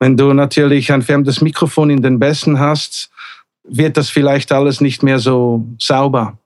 Wenn 0.00 0.16
du 0.16 0.32
natürlich 0.32 0.92
ein 0.92 1.02
fremdes 1.02 1.40
Mikrofon 1.40 1.90
in 1.90 2.02
den 2.02 2.20
Bässen 2.20 2.60
hast, 2.60 3.10
wird 3.64 3.96
das 3.96 4.10
vielleicht 4.10 4.52
alles 4.52 4.80
nicht 4.80 5.02
mehr 5.02 5.18
so 5.18 5.66
sauber. 5.80 6.38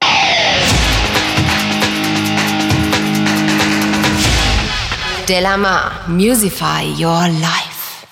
Delamar, 5.29 5.93
Musify 6.09 6.83
Your 6.99 7.29
Life. 7.29 8.07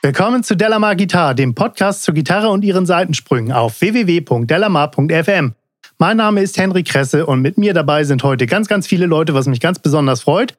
Willkommen 0.00 0.42
zu 0.42 0.56
Delamar 0.56 0.96
Gitarre, 0.96 1.34
dem 1.34 1.54
Podcast 1.54 2.02
zur 2.02 2.14
Gitarre 2.14 2.48
und 2.48 2.64
ihren 2.64 2.86
Seitensprüngen 2.86 3.52
auf 3.52 3.82
www.delamar.fm. 3.82 5.54
Mein 5.98 6.16
Name 6.16 6.40
ist 6.40 6.56
Henry 6.56 6.82
Kresse 6.82 7.26
und 7.26 7.40
mit 7.42 7.58
mir 7.58 7.74
dabei 7.74 8.04
sind 8.04 8.22
heute 8.22 8.46
ganz, 8.46 8.68
ganz 8.68 8.86
viele 8.86 9.04
Leute, 9.04 9.34
was 9.34 9.46
mich 9.46 9.60
ganz 9.60 9.78
besonders 9.78 10.22
freut. 10.22 10.56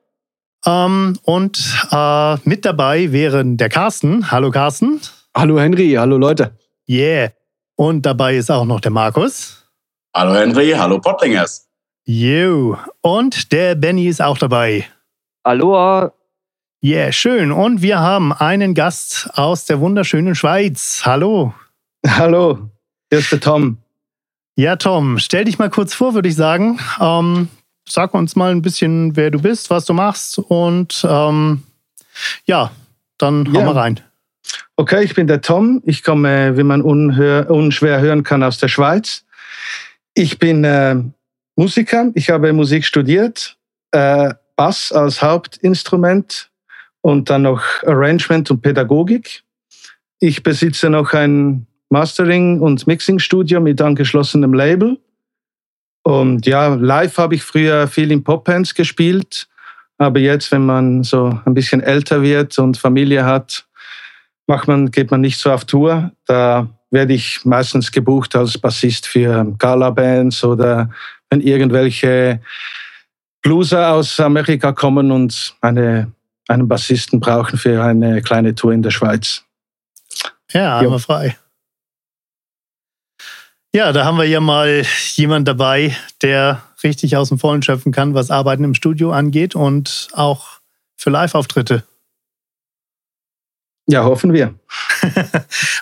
Ähm, 0.66 1.18
und 1.24 1.60
äh, 1.92 2.38
mit 2.44 2.66
dabei 2.66 3.12
wären 3.12 3.58
der 3.58 3.70
Carsten. 3.70 4.32
Hallo 4.32 4.52
Carsten. 4.52 5.00
Hallo 5.36 5.60
Henry, 5.60 5.94
hallo 5.94 6.18
Leute. 6.18 6.58
Yeah. 6.90 7.32
Und 7.76 8.06
dabei 8.06 8.36
ist 8.36 8.50
auch 8.50 8.66
noch 8.66 8.80
der 8.80 8.92
Markus. 8.92 9.66
Hallo 10.16 10.34
Henry, 10.34 10.72
hallo 10.72 11.00
Pottlingers. 11.00 11.68
You. 12.06 12.78
Und 13.02 13.52
der 13.52 13.76
Benny 13.76 14.08
ist 14.08 14.22
auch 14.22 14.38
dabei. 14.38 14.86
Aloha. 15.44 16.14
Yeah, 16.84 17.12
schön. 17.12 17.52
Und 17.52 17.82
wir 17.82 18.00
haben 18.00 18.32
einen 18.32 18.76
Gast 18.76 19.30
aus 19.34 19.66
der 19.66 19.80
wunderschönen 19.80 20.36
Schweiz. 20.36 21.02
Hallo. 21.04 21.54
Hallo, 22.08 22.70
hier 23.10 23.20
ist 23.20 23.32
der 23.32 23.40
Tom. 23.40 23.80
Ja, 24.56 24.76
Tom, 24.76 25.18
stell 25.20 25.46
dich 25.46 25.58
mal 25.58 25.70
kurz 25.70 25.94
vor, 25.94 26.14
würde 26.14 26.30
ich 26.30 26.36
sagen. 26.36 26.80
Ähm, 27.00 27.50
sag 27.88 28.14
uns 28.14 28.36
mal 28.36 28.52
ein 28.52 28.62
bisschen, 28.62 29.16
wer 29.16 29.32
du 29.32 29.42
bist, 29.42 29.70
was 29.70 29.86
du 29.86 29.94
machst 29.94 30.40
und 30.40 31.06
ähm, 31.08 31.64
ja, 32.46 32.72
dann 33.18 33.46
Ja. 33.46 33.62
hau 33.62 33.66
mal 33.74 33.78
rein. 33.80 34.00
Okay, 34.76 35.04
ich 35.04 35.16
bin 35.16 35.28
der 35.28 35.42
Tom. 35.42 35.82
Ich 35.86 36.04
komme, 36.04 36.58
wie 36.58 36.64
man 36.64 36.82
unhör, 36.82 37.50
unschwer 37.50 38.00
hören 38.02 38.24
kann, 38.24 38.44
aus 38.44 38.58
der 38.58 38.68
Schweiz. 38.68 39.24
Ich 40.14 40.38
bin 40.38 40.64
äh, 40.64 40.96
Musiker. 41.56 42.12
Ich 42.14 42.30
habe 42.30 42.52
Musik 42.54 42.86
studiert, 42.86 43.58
äh, 43.92 44.34
Bass 44.56 44.92
als 44.92 45.22
Hauptinstrument 45.22 46.50
und 47.02 47.30
dann 47.30 47.44
noch 47.44 47.62
Arrangement 47.86 48.52
und 48.52 48.62
Pädagogik. 48.62 49.44
Ich 50.20 50.44
besitze 50.44 50.90
noch 50.90 51.14
ein 51.14 51.68
Mastering- 51.90 52.60
und 52.62 52.88
Mixing-Studio 52.88 53.60
mit 53.62 53.82
angeschlossenem 53.82 54.54
Label. 54.54 54.98
Und 56.08 56.46
ja, 56.46 56.76
live 56.76 57.18
habe 57.18 57.34
ich 57.34 57.42
früher 57.42 57.88
viel 57.88 58.12
in 58.12 58.24
Popbands 58.24 58.76
gespielt. 58.76 59.48
Aber 59.98 60.20
jetzt, 60.20 60.52
wenn 60.52 60.64
man 60.64 61.04
so 61.04 61.40
ein 61.46 61.56
bisschen 61.56 61.82
älter 61.82 62.22
wird 62.22 62.60
und 62.60 62.78
Familie 62.78 63.26
hat, 63.26 63.66
macht 64.46 64.68
man, 64.68 64.92
geht 64.92 65.10
man 65.10 65.22
nicht 65.22 65.40
so 65.40 65.52
auf 65.52 65.66
Tour. 65.66 66.12
Da 66.28 66.68
werde 66.92 67.14
ich 67.14 67.44
meistens 67.44 67.92
gebucht 67.92 68.36
als 68.36 68.56
Bassist 68.56 69.08
für 69.08 69.52
Gala-Bands 69.58 70.44
oder 70.44 70.92
wenn 71.32 71.42
irgendwelche 71.42 72.40
Blueser 73.42 73.94
aus 73.94 74.20
Amerika 74.20 74.74
kommen 74.74 75.10
und 75.10 75.56
eine, 75.62 76.12
einen 76.48 76.68
Bassisten 76.68 77.20
brauchen 77.20 77.58
für 77.58 77.84
eine 77.84 78.22
kleine 78.22 78.54
Tour 78.54 78.74
in 78.74 78.84
der 78.84 78.92
Schweiz. 78.92 79.44
Ja, 80.52 80.78
einmal 80.78 81.00
frei. 81.00 81.36
Ja, 83.76 83.92
da 83.92 84.06
haben 84.06 84.18
wir 84.18 84.24
ja 84.24 84.40
mal 84.40 84.84
jemand 85.16 85.50
dabei, 85.50 85.94
der 86.22 86.62
richtig 86.82 87.18
aus 87.18 87.28
dem 87.28 87.38
Vollen 87.40 87.62
schöpfen 87.62 87.92
kann, 87.92 88.14
was 88.14 88.32
Arbeiten 88.32 88.64
im 88.64 88.74
Studio 88.74 89.12
angeht 89.12 89.54
und 89.54 90.08
auch 90.14 90.62
für 90.96 91.10
Live-Auftritte. 91.10 91.84
Ja, 93.88 94.06
hoffen 94.06 94.32
wir. 94.32 94.58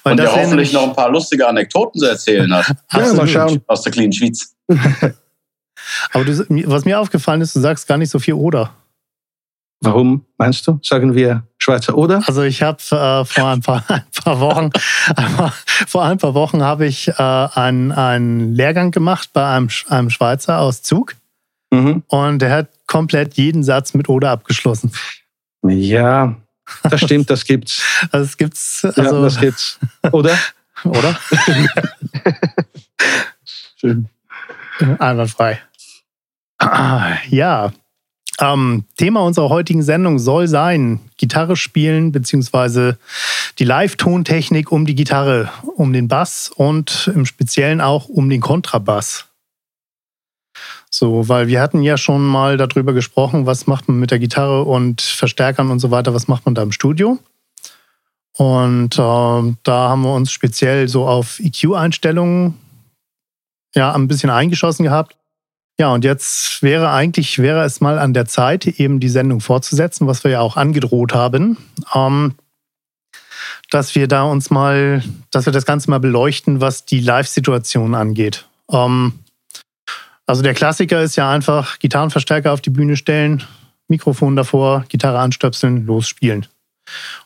Weil 0.01 0.13
Und 0.13 0.17
der 0.17 0.31
hoffentlich 0.31 0.49
nämlich- 0.49 0.73
noch 0.73 0.87
ein 0.87 0.95
paar 0.95 1.11
lustige 1.11 1.47
Anekdoten 1.47 1.99
zu 1.99 2.07
erzählen 2.07 2.51
hat 2.51 2.65
Ja, 2.93 3.13
mal 3.13 3.27
schauen. 3.27 3.61
aus 3.67 3.83
der 3.83 3.91
kleinen 3.91 4.11
Schweiz. 4.11 4.55
Aber 6.13 6.25
du, 6.25 6.45
was 6.67 6.85
mir 6.85 6.99
aufgefallen 6.99 7.41
ist, 7.41 7.55
du 7.55 7.59
sagst 7.59 7.87
gar 7.87 7.99
nicht 7.99 8.09
so 8.09 8.17
viel 8.17 8.33
oder. 8.33 8.73
Warum 9.81 10.25
meinst 10.39 10.65
du? 10.65 10.79
Sagen 10.81 11.13
wir 11.13 11.45
Schweizer 11.63 11.97
oder? 11.97 12.21
Also 12.27 12.41
ich 12.43 12.61
habe 12.61 12.77
äh, 12.91 13.23
vor 13.25 13.47
ein 13.47 13.61
paar, 13.61 13.83
ein 13.89 14.03
paar 14.23 14.39
Wochen, 14.41 14.69
vor 15.87 16.03
ein 16.03 16.17
paar 16.17 16.33
Wochen 16.33 16.61
habe 16.61 16.85
ich 16.85 17.07
äh, 17.07 17.13
einen, 17.21 17.93
einen 17.93 18.53
Lehrgang 18.53 18.91
gemacht 18.91 19.29
bei 19.31 19.47
einem, 19.47 19.69
einem 19.87 20.09
Schweizer 20.09 20.59
aus 20.59 20.81
Zug 20.83 21.15
Mhm. 21.71 22.03
und 22.07 22.37
der 22.39 22.51
hat 22.51 22.67
komplett 22.85 23.33
jeden 23.33 23.63
Satz 23.63 23.95
mit 23.95 24.07
oder 24.07 24.29
abgeschlossen. 24.29 24.91
Ja, 25.63 26.35
das 26.83 27.01
stimmt, 27.01 27.31
das 27.31 27.45
gibt's. 27.45 27.81
Also 28.11 28.25
es 28.25 28.37
gibt's, 28.37 28.81
Ja, 28.83 28.91
also, 28.91 29.23
das 29.23 29.39
gibt's. 29.39 29.79
Oder? 30.11 30.37
oder? 30.83 31.17
Schön. 33.77 34.07
Einwandfrei. 34.99 35.61
Ah, 36.59 37.13
Ja. 37.29 37.71
Ähm, 38.43 38.83
Thema 38.97 39.21
unserer 39.21 39.47
heutigen 39.47 39.83
Sendung 39.83 40.19
soll 40.19 40.49
sein, 40.49 40.99
Gitarre 41.15 41.55
spielen, 41.55 42.11
beziehungsweise 42.11 42.97
die 43.57 43.63
Live-Tontechnik 43.63 44.69
um 44.69 44.85
die 44.85 44.95
Gitarre, 44.95 45.49
um 45.77 45.93
den 45.93 46.09
Bass 46.09 46.51
und 46.53 47.09
im 47.15 47.25
Speziellen 47.25 47.79
auch 47.79 48.09
um 48.09 48.29
den 48.29 48.41
Kontrabass. 48.41 49.27
So, 50.89 51.29
weil 51.29 51.47
wir 51.47 51.61
hatten 51.61 51.81
ja 51.83 51.95
schon 51.97 52.25
mal 52.25 52.57
darüber 52.57 52.91
gesprochen, 52.91 53.45
was 53.45 53.65
macht 53.65 53.87
man 53.87 53.97
mit 53.97 54.11
der 54.11 54.19
Gitarre 54.19 54.63
und 54.63 55.01
Verstärkern 55.01 55.71
und 55.71 55.79
so 55.79 55.89
weiter, 55.89 56.13
was 56.13 56.27
macht 56.27 56.45
man 56.45 56.53
da 56.53 56.63
im 56.63 56.73
Studio. 56.73 57.19
Und 58.35 58.99
ähm, 58.99 59.57
da 59.63 59.89
haben 59.89 60.01
wir 60.01 60.13
uns 60.13 60.31
speziell 60.31 60.89
so 60.89 61.07
auf 61.07 61.39
EQ-Einstellungen 61.39 62.55
ja, 63.73 63.93
ein 63.93 64.07
bisschen 64.07 64.29
eingeschossen 64.29 64.83
gehabt. 64.83 65.15
Ja, 65.79 65.91
und 65.91 66.03
jetzt 66.03 66.61
wäre 66.61 66.91
eigentlich, 66.91 67.39
wäre 67.39 67.63
es 67.63 67.81
mal 67.81 67.97
an 67.97 68.13
der 68.13 68.25
Zeit, 68.25 68.67
eben 68.67 68.99
die 68.99 69.09
Sendung 69.09 69.41
fortzusetzen, 69.41 70.05
was 70.05 70.23
wir 70.23 70.31
ja 70.31 70.39
auch 70.41 70.55
angedroht 70.55 71.13
haben, 71.13 71.57
ähm, 71.95 72.35
dass 73.71 73.95
wir 73.95 74.07
da 74.07 74.23
uns 74.23 74.51
mal, 74.51 75.03
dass 75.31 75.47
wir 75.47 75.53
das 75.53 75.65
Ganze 75.65 75.89
mal 75.89 75.99
beleuchten, 75.99 76.61
was 76.61 76.85
die 76.85 76.99
Live-Situation 76.99 77.95
angeht. 77.95 78.47
Ähm, 78.69 79.19
also 80.27 80.43
der 80.43 80.53
Klassiker 80.53 81.01
ist 81.01 81.15
ja 81.15 81.29
einfach 81.29 81.79
Gitarrenverstärker 81.79 82.53
auf 82.53 82.61
die 82.61 82.69
Bühne 82.69 82.95
stellen, 82.95 83.43
Mikrofon 83.87 84.35
davor, 84.35 84.85
Gitarre 84.89 85.19
anstöpseln, 85.19 85.85
losspielen. 85.85 86.45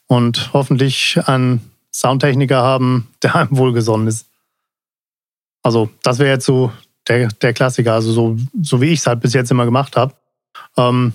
Und 0.08 0.52
hoffentlich 0.54 1.20
einen 1.26 1.72
Soundtechniker 1.92 2.62
haben, 2.62 3.08
der 3.24 3.36
einem 3.36 3.58
wohlgesonnen 3.58 4.08
ist. 4.08 4.26
Also, 5.64 5.90
das 6.02 6.20
wäre 6.20 6.30
jetzt 6.30 6.46
so 6.46 6.72
der, 7.08 7.30
der 7.30 7.54
Klassiker, 7.54 7.94
also 7.94 8.12
so, 8.12 8.38
so 8.62 8.82
wie 8.82 8.88
ich 8.88 9.00
es 9.00 9.08
halt 9.08 9.22
bis 9.22 9.34
jetzt 9.34 9.52
immer 9.52 9.66
gemacht 9.66 9.96
habe. 9.96 10.14
Ähm, 10.78 11.14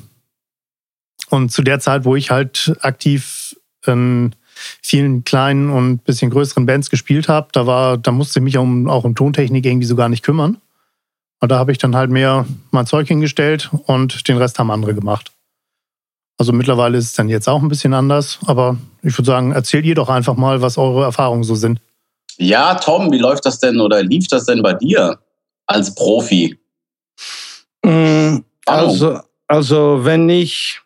und 1.31 1.51
zu 1.51 1.63
der 1.63 1.81
Zeit, 1.81 2.05
wo 2.05 2.17
ich 2.17 2.31
halt 2.31 2.77
aktiv 2.81 3.57
in 3.87 4.35
vielen 4.83 5.25
kleinen 5.25 5.71
und 5.71 6.05
bisschen 6.05 6.31
größeren 6.31 6.67
Bands 6.67 6.91
gespielt 6.91 7.29
habe, 7.29 7.49
da 7.53 7.67
war, 7.67 7.97
da 7.99 8.13
musste 8.13 8.39
ich 8.39 8.45
mich 8.45 8.59
um, 8.59 8.89
auch 8.89 9.05
um 9.05 9.15
Tontechnik 9.15 9.65
irgendwie 9.65 9.87
so 9.87 9.97
gar 9.97 10.09
nicht 10.09 10.23
kümmern. 10.23 10.59
Und 11.41 11.51
da 11.51 11.59
habe 11.59 11.73
ich 11.73 11.79
dann 11.79 11.97
halt 11.97 12.11
mehr 12.11 12.47
mein 12.71 12.87
Zeug 12.87 13.09
hingestellt 13.09 13.71
und 13.87 14.29
den 14.29 14.37
Rest 14.37 14.59
haben 14.59 14.71
andere 14.71 14.95
gemacht. 14.95 15.33
Also 16.39 16.53
mittlerweile 16.53 16.99
ist 16.99 17.07
es 17.07 17.15
dann 17.15 17.29
jetzt 17.29 17.49
auch 17.49 17.63
ein 17.63 17.69
bisschen 17.69 17.95
anders, 17.95 18.39
aber 18.47 18.77
ich 19.03 19.17
würde 19.19 19.27
sagen, 19.27 19.53
erzählt 19.53 19.85
ihr 19.85 19.95
doch 19.95 20.09
einfach 20.09 20.37
mal, 20.37 20.63
was 20.63 20.79
eure 20.79 21.05
Erfahrungen 21.05 21.45
so 21.45 21.55
sind. 21.55 21.81
Ja, 22.39 22.75
Tom, 22.77 23.11
wie 23.13 23.19
läuft 23.19 23.45
das 23.45 23.59
denn 23.59 23.81
oder 23.81 24.03
lief 24.03 24.29
das 24.29 24.47
denn 24.47 24.63
bei 24.63 24.73
dir 24.75 25.19
als 25.73 25.95
Profi? 25.95 26.59
Mm, 27.85 28.39
Hallo. 28.69 28.89
Also, 28.89 29.21
also 29.49 30.05
wenn 30.05 30.29
ich 30.29 30.81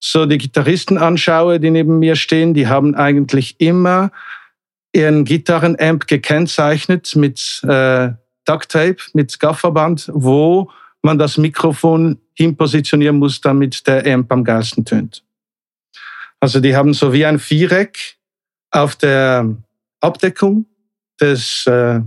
so 0.00 0.26
die 0.26 0.38
Gitarristen 0.38 0.98
anschaue, 0.98 1.60
die 1.60 1.70
neben 1.70 1.98
mir 1.98 2.16
stehen, 2.16 2.54
die 2.54 2.66
haben 2.66 2.94
eigentlich 2.94 3.60
immer 3.60 4.10
ihren 4.92 5.24
Gitarrenamp 5.24 6.06
gekennzeichnet 6.06 7.14
mit 7.16 7.62
äh, 7.64 8.10
Ducktape, 8.44 8.96
mit 9.12 9.38
Gafferband, 9.38 10.10
wo 10.12 10.70
man 11.02 11.18
das 11.18 11.36
Mikrofon 11.36 12.18
hinpositionieren 12.34 13.18
muss, 13.18 13.40
damit 13.40 13.86
der 13.86 14.06
Amp 14.12 14.32
am 14.32 14.44
geilsten 14.44 14.84
tönt. 14.84 15.22
Also 16.40 16.60
die 16.60 16.74
haben 16.74 16.94
so 16.94 17.12
wie 17.12 17.26
ein 17.26 17.38
Viereck 17.38 18.16
auf 18.70 18.96
der 18.96 19.56
Abdeckung 20.00 20.66
des, 21.20 21.66
äh, 21.66 22.00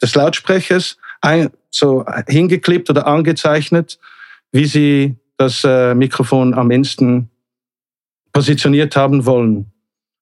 des 0.00 0.14
Lautsprechers 0.14 0.96
ein, 1.20 1.50
so 1.70 2.04
hingeklebt 2.28 2.90
oder 2.90 3.06
angezeichnet, 3.06 3.98
wie 4.52 4.66
sie 4.66 5.16
das 5.36 5.62
äh, 5.64 5.94
Mikrofon 5.94 6.54
am 6.54 6.70
ehesten 6.70 7.30
positioniert 8.32 8.96
haben 8.96 9.26
wollen. 9.26 9.72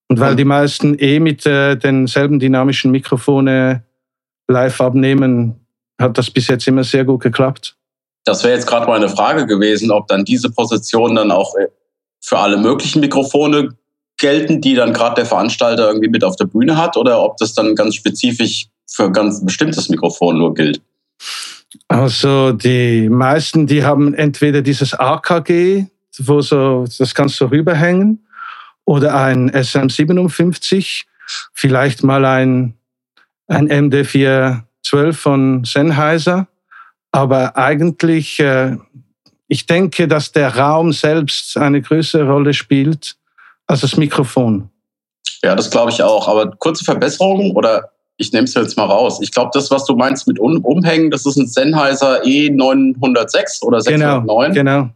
Und 0.09 0.21
weil 0.21 0.33
Und- 0.33 0.37
die 0.39 0.45
meisten 0.45 0.99
eh 0.99 1.21
mit 1.21 1.45
äh, 1.47 1.77
denselben 1.77 2.39
dynamischen 2.39 2.91
Mikrofone 2.91 3.85
live 4.49 4.81
abnehmen, 4.81 5.67
hat 6.01 6.17
das 6.17 6.31
bis 6.31 6.47
jetzt 6.49 6.67
immer 6.67 6.85
sehr 6.85 7.05
gut 7.05 7.23
geklappt. 7.23 7.77
Das 8.25 8.45
wäre 8.45 8.55
jetzt 8.55 8.67
gerade 8.67 8.87
meine 8.87 9.09
Frage 9.09 9.47
gewesen, 9.47 9.91
ob 9.91 10.07
dann 10.09 10.25
diese 10.25 10.51
Position 10.51 11.15
dann 11.17 11.31
auch 11.31 11.55
äh, 11.57 11.67
für 12.21 12.39
alle 12.39 12.57
möglichen 12.57 13.01
Mikrofone 13.01 13.77
gelten, 14.19 14.61
die 14.61 14.75
dann 14.75 14.93
gerade 14.93 15.17
der 15.17 15.27
Veranstalter 15.27 15.89
irgendwie 15.89 16.09
mit 16.09 16.25
auf 16.25 16.37
der 16.37 16.47
Bühne 16.47 16.77
hat 16.77 16.97
oder 16.97 17.23
ob 17.23 17.37
das 17.37 17.55
dann 17.55 17.75
ganz 17.75 17.95
spezifisch 17.95 18.67
für 18.91 19.13
ganz 19.13 19.45
bestimmtes 19.45 19.89
Mikrofon 19.89 20.39
nur 20.39 20.55
gilt? 20.55 20.81
Also 21.89 22.53
die 22.53 23.09
meisten, 23.09 23.67
die 23.67 23.85
haben 23.85 24.15
entweder 24.15 24.63
dieses 24.63 24.95
AKG, 24.95 25.87
wo 26.19 26.41
so, 26.41 26.87
das 26.99 27.15
kannst 27.15 27.41
du 27.41 27.47
rüberhängen, 27.47 28.25
oder 28.85 29.15
ein 29.15 29.51
SM57, 29.51 31.05
vielleicht 31.53 32.03
mal 32.03 32.25
ein, 32.25 32.75
ein 33.47 33.69
MD412 33.69 35.13
von 35.13 35.65
Sennheiser. 35.65 36.49
Aber 37.13 37.57
eigentlich, 37.57 38.41
äh, 38.41 38.77
ich 39.47 39.67
denke, 39.67 40.09
dass 40.09 40.33
der 40.33 40.57
Raum 40.57 40.93
selbst 40.93 41.59
eine 41.59 41.83
größere 41.83 42.27
Rolle 42.27 42.55
spielt 42.55 43.17
als 43.67 43.83
das 43.83 43.97
Mikrofon. 43.99 44.71
Ja, 45.43 45.55
das 45.55 45.71
glaube 45.71 45.91
ich 45.91 46.03
auch. 46.03 46.27
Aber 46.27 46.51
kurze 46.53 46.85
Verbesserung 46.85 47.53
oder 47.53 47.93
ich 48.19 48.33
nehme 48.33 48.45
es 48.45 48.55
jetzt 48.55 48.77
mal 48.77 48.85
raus. 48.85 49.21
Ich 49.23 49.31
glaube, 49.31 49.51
das, 49.55 49.71
was 49.71 49.85
du 49.87 49.95
meinst 49.95 50.27
mit 50.27 50.39
um 50.41 50.59
Umhängen, 50.65 51.11
das 51.11 51.25
ist 51.25 51.37
ein 51.37 51.47
Sennheiser 51.47 52.23
E906 52.25 53.63
oder 53.63 53.81
609. 53.81 54.53
Genau, 54.53 54.73
genau. 54.73 54.91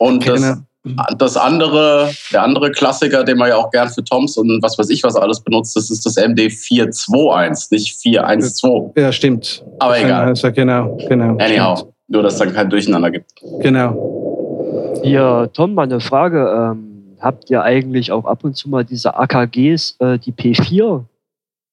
Und 0.00 0.28
das, 0.28 0.42
genau. 0.82 1.04
das 1.16 1.36
andere, 1.36 2.10
der 2.32 2.42
andere 2.42 2.72
Klassiker, 2.72 3.22
den 3.22 3.38
man 3.38 3.50
ja 3.50 3.56
auch 3.56 3.70
gern 3.70 3.88
für 3.88 4.02
Toms 4.02 4.36
und 4.36 4.60
was 4.62 4.76
weiß 4.78 4.90
ich 4.90 5.04
was 5.04 5.14
alles 5.14 5.40
benutzt, 5.40 5.76
das 5.76 5.90
ist 5.90 6.04
das 6.04 6.16
MD421, 6.16 7.68
nicht 7.70 7.96
412. 7.98 8.92
Ja, 8.96 9.12
stimmt. 9.12 9.64
Aber 9.78 9.98
egal. 9.98 10.34
Sennheiser, 10.36 10.50
genau, 10.50 10.98
genau. 11.08 11.36
Anyhow, 11.38 11.76
stimmt. 11.76 11.92
nur 12.08 12.22
dass 12.24 12.32
es 12.32 12.40
dann 12.40 12.52
kein 12.52 12.68
Durcheinander 12.68 13.12
gibt. 13.12 13.30
Genau. 13.60 15.00
Ja, 15.04 15.46
Tom, 15.46 15.74
mal 15.74 15.84
eine 15.84 16.00
Frage. 16.00 16.72
Ähm, 16.72 17.14
habt 17.20 17.48
ihr 17.48 17.62
eigentlich 17.62 18.10
auch 18.10 18.24
ab 18.24 18.42
und 18.42 18.56
zu 18.56 18.68
mal 18.68 18.84
diese 18.84 19.14
AKGs, 19.14 19.96
äh, 20.00 20.18
die 20.18 20.32
P4 20.32 21.04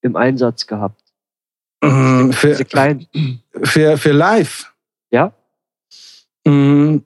im 0.04 0.16
Einsatz 0.16 0.66
gehabt? 0.66 1.00
Mm, 1.82 2.30
Für, 2.30 2.54
für, 3.62 3.98
für 3.98 4.12
live. 4.12 4.72
Ja? 5.10 5.32
Mm, 6.46 6.98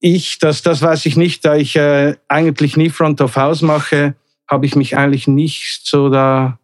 Ich, 0.00 0.38
das, 0.38 0.62
das 0.62 0.82
weiß 0.82 1.06
ich 1.06 1.16
nicht, 1.16 1.44
da 1.44 1.56
ich 1.56 1.74
äh, 1.76 2.16
eigentlich 2.28 2.76
nie 2.76 2.90
Front 2.90 3.20
of 3.20 3.36
House 3.36 3.62
mache, 3.62 4.14
habe 4.48 4.66
ich 4.66 4.76
mich 4.76 4.96
eigentlich 4.96 5.26
nicht 5.26 5.86
so 5.86 6.08
da, 6.10 6.58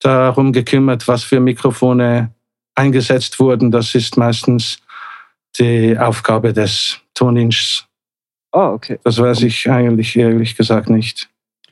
darum 0.00 0.52
gekümmert, 0.52 1.06
was 1.06 1.22
für 1.22 1.40
Mikrofone 1.40 2.32
eingesetzt 2.74 3.38
wurden. 3.38 3.70
Das 3.70 3.94
ist 3.94 4.16
meistens 4.16 4.78
die 5.58 5.96
Aufgabe 5.96 6.52
des 6.52 6.98
Toninchs. 7.14 7.86
Ah, 8.50 8.70
okay. 8.72 8.98
Das 9.04 9.18
weiß 9.18 9.42
ich 9.42 9.70
eigentlich 9.70 10.16
ehrlich 10.16 10.56
gesagt 10.56 10.88
nicht. 10.90 11.28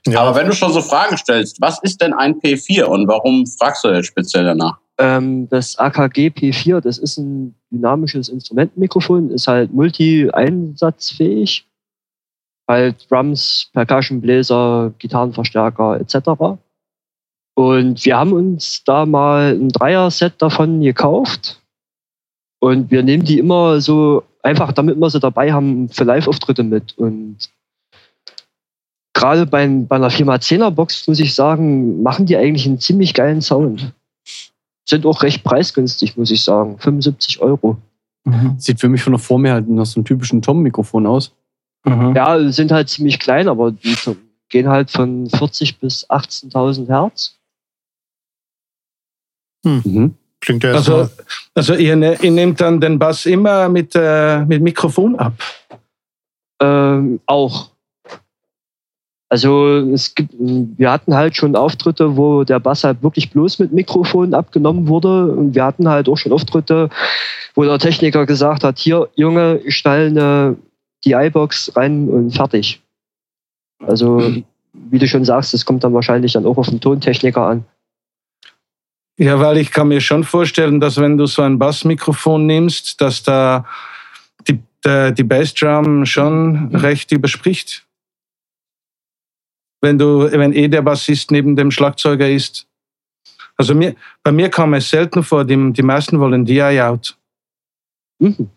Ja, 0.06 0.22
Aber 0.22 0.36
wenn 0.36 0.46
du 0.46 0.52
schon 0.52 0.72
so 0.72 0.80
Fragen 0.80 1.16
stellst, 1.16 1.60
was 1.60 1.80
ist 1.82 2.00
denn 2.00 2.12
ein 2.12 2.34
P4 2.40 2.84
und 2.84 3.06
warum 3.06 3.46
fragst 3.46 3.84
du 3.84 3.88
jetzt 3.88 4.06
speziell 4.06 4.44
danach? 4.44 4.78
Ähm, 4.98 5.48
das 5.48 5.78
AKG 5.78 6.28
P4, 6.28 6.80
das 6.80 6.98
ist 6.98 7.18
ein 7.18 7.54
dynamisches 7.70 8.28
Instrumentenmikrofon, 8.28 9.30
ist 9.30 9.48
halt 9.48 9.72
multi-einsatzfähig. 9.72 11.66
Halt 12.68 13.10
Drums, 13.10 13.70
Percussion, 13.72 14.20
Bläser, 14.20 14.92
Gitarrenverstärker 14.98 16.00
etc. 16.00 16.58
Und 17.54 18.04
wir 18.04 18.16
haben 18.16 18.32
uns 18.32 18.82
da 18.84 19.04
mal 19.06 19.52
ein 19.52 19.68
Dreier-Set 19.68 20.34
davon 20.38 20.80
gekauft. 20.80 21.60
Und 22.60 22.90
wir 22.90 23.02
nehmen 23.02 23.24
die 23.24 23.38
immer 23.38 23.80
so, 23.80 24.22
einfach 24.42 24.72
damit 24.72 24.96
wir 24.96 25.10
sie 25.10 25.20
dabei 25.20 25.52
haben, 25.52 25.88
für 25.88 26.04
Live-Auftritte 26.04 26.62
mit. 26.62 26.96
Und 26.96 27.50
gerade 29.14 29.46
bei, 29.46 29.66
bei 29.66 29.96
einer 29.96 30.10
4x10er 30.10 30.70
Box, 30.70 31.06
muss 31.06 31.20
ich 31.20 31.34
sagen, 31.34 32.02
machen 32.02 32.26
die 32.26 32.36
eigentlich 32.36 32.66
einen 32.66 32.80
ziemlich 32.80 33.14
geilen 33.14 33.42
Sound. 33.42 33.92
Sind 34.84 35.06
auch 35.06 35.22
recht 35.22 35.44
preisgünstig, 35.44 36.16
muss 36.16 36.30
ich 36.30 36.42
sagen. 36.42 36.78
75 36.78 37.40
Euro. 37.40 37.76
Sieht 38.56 38.80
für 38.80 38.88
mich 38.88 39.02
von 39.02 39.12
der 39.12 39.18
Form 39.20 39.44
her 39.44 39.54
halt 39.54 39.68
nach 39.68 39.84
so 39.86 39.98
einem 39.98 40.04
typischen 40.04 40.42
Tom-Mikrofon 40.42 41.06
aus. 41.06 41.32
Mhm. 41.84 42.14
Ja, 42.14 42.50
sind 42.52 42.70
halt 42.70 42.88
ziemlich 42.88 43.18
klein, 43.18 43.48
aber 43.48 43.72
die 43.72 43.96
gehen 44.48 44.68
halt 44.68 44.90
von 44.90 45.28
40 45.28 45.78
bis 45.78 46.08
18.000 46.08 46.86
Hertz. 46.86 47.36
Mhm. 49.64 50.14
klingt 50.40 50.62
ja 50.64 50.72
Also, 50.72 50.98
erstmal. 51.00 51.26
also 51.54 51.74
ihr, 51.74 51.96
ne, 51.96 52.16
ihr 52.22 52.30
nehmt 52.30 52.60
dann 52.60 52.80
den 52.80 52.98
Bass 52.98 53.26
immer 53.26 53.68
mit, 53.68 53.92
äh, 53.94 54.44
mit 54.44 54.62
Mikrofon 54.62 55.16
ab. 55.16 55.34
Ähm, 56.60 57.20
auch. 57.26 57.71
Also 59.32 59.78
es 59.94 60.14
gibt, 60.14 60.34
wir 60.38 60.92
hatten 60.92 61.14
halt 61.14 61.34
schon 61.34 61.56
Auftritte, 61.56 62.18
wo 62.18 62.44
der 62.44 62.60
Bass 62.60 62.84
halt 62.84 63.02
wirklich 63.02 63.30
bloß 63.30 63.60
mit 63.60 63.72
Mikrofon 63.72 64.34
abgenommen 64.34 64.88
wurde. 64.88 65.32
Und 65.32 65.54
wir 65.54 65.64
hatten 65.64 65.88
halt 65.88 66.06
auch 66.06 66.18
schon 66.18 66.32
Auftritte, 66.32 66.90
wo 67.54 67.64
der 67.64 67.78
Techniker 67.78 68.26
gesagt 68.26 68.62
hat, 68.62 68.78
hier, 68.78 69.08
Junge, 69.14 69.62
stell 69.68 70.08
eine 70.08 70.56
DI-Box 71.06 71.74
rein 71.76 72.10
und 72.10 72.32
fertig. 72.32 72.82
Also, 73.86 74.20
wie 74.74 74.98
du 74.98 75.08
schon 75.08 75.24
sagst, 75.24 75.54
das 75.54 75.64
kommt 75.64 75.82
dann 75.82 75.94
wahrscheinlich 75.94 76.34
dann 76.34 76.44
auch 76.44 76.58
auf 76.58 76.68
den 76.68 76.82
Tontechniker 76.82 77.40
an. 77.40 77.64
Ja, 79.16 79.40
weil 79.40 79.56
ich 79.56 79.70
kann 79.70 79.88
mir 79.88 80.02
schon 80.02 80.24
vorstellen, 80.24 80.78
dass 80.78 81.00
wenn 81.00 81.16
du 81.16 81.24
so 81.24 81.40
ein 81.40 81.58
Bassmikrofon 81.58 82.44
nimmst, 82.44 83.00
dass 83.00 83.22
da 83.22 83.64
die, 84.46 84.60
der, 84.84 85.10
die 85.10 85.24
Bassdrum 85.24 86.04
schon 86.04 86.76
recht 86.76 87.12
überspricht. 87.12 87.86
Wenn 89.82 89.98
du, 89.98 90.30
wenn 90.30 90.52
eh 90.52 90.68
der 90.68 90.82
Bassist 90.82 91.30
neben 91.30 91.56
dem 91.56 91.70
Schlagzeuger 91.70 92.28
ist. 92.30 92.66
Also 93.56 93.74
mir, 93.74 93.94
bei 94.22 94.32
mir 94.32 94.48
kam 94.48 94.72
es 94.74 94.88
selten 94.88 95.22
vor, 95.22 95.44
die, 95.44 95.72
die 95.72 95.82
meisten 95.82 96.18
wollen 96.18 96.44
DI-Out. 96.44 97.16
Mhm. 98.18 98.48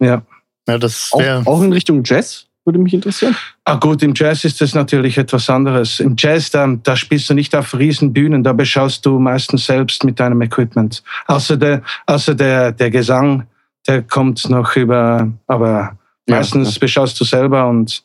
Ja. 0.00 0.22
Ja, 0.66 0.78
das 0.78 1.10
Auch, 1.12 1.20
wäre. 1.20 1.46
auch 1.46 1.62
in 1.62 1.72
Richtung 1.72 2.02
Jazz 2.04 2.46
würde 2.64 2.78
mich 2.78 2.92
interessieren. 2.94 3.36
Ah 3.64 3.76
gut, 3.76 4.02
im 4.02 4.12
Jazz 4.14 4.44
ist 4.44 4.60
das 4.60 4.74
natürlich 4.74 5.16
etwas 5.18 5.48
anderes. 5.48 6.00
Im 6.00 6.14
Jazz, 6.16 6.50
da, 6.50 6.66
da 6.82 6.96
spielst 6.96 7.30
du 7.30 7.34
nicht 7.34 7.54
auf 7.54 7.74
riesen 7.74 8.12
Bühnen, 8.12 8.42
da 8.44 8.52
beschaust 8.52 9.04
du 9.06 9.18
meistens 9.18 9.66
selbst 9.66 10.04
mit 10.04 10.20
deinem 10.20 10.42
Equipment. 10.42 11.02
Also 11.26 11.56
der, 11.56 11.82
also 12.06 12.34
der, 12.34 12.72
der 12.72 12.90
Gesang, 12.90 13.46
der 13.86 14.02
kommt 14.02 14.48
noch 14.50 14.76
über, 14.76 15.32
aber 15.46 15.96
Ja, 16.28 16.36
meistens 16.36 16.78
beschaust 16.78 17.18
du 17.20 17.24
selber 17.24 17.68
und 17.68 18.04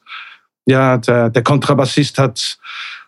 ja, 0.66 0.98
der, 0.98 1.30
der 1.30 1.44
Kontrabassist 1.44 2.18
hat, 2.18 2.58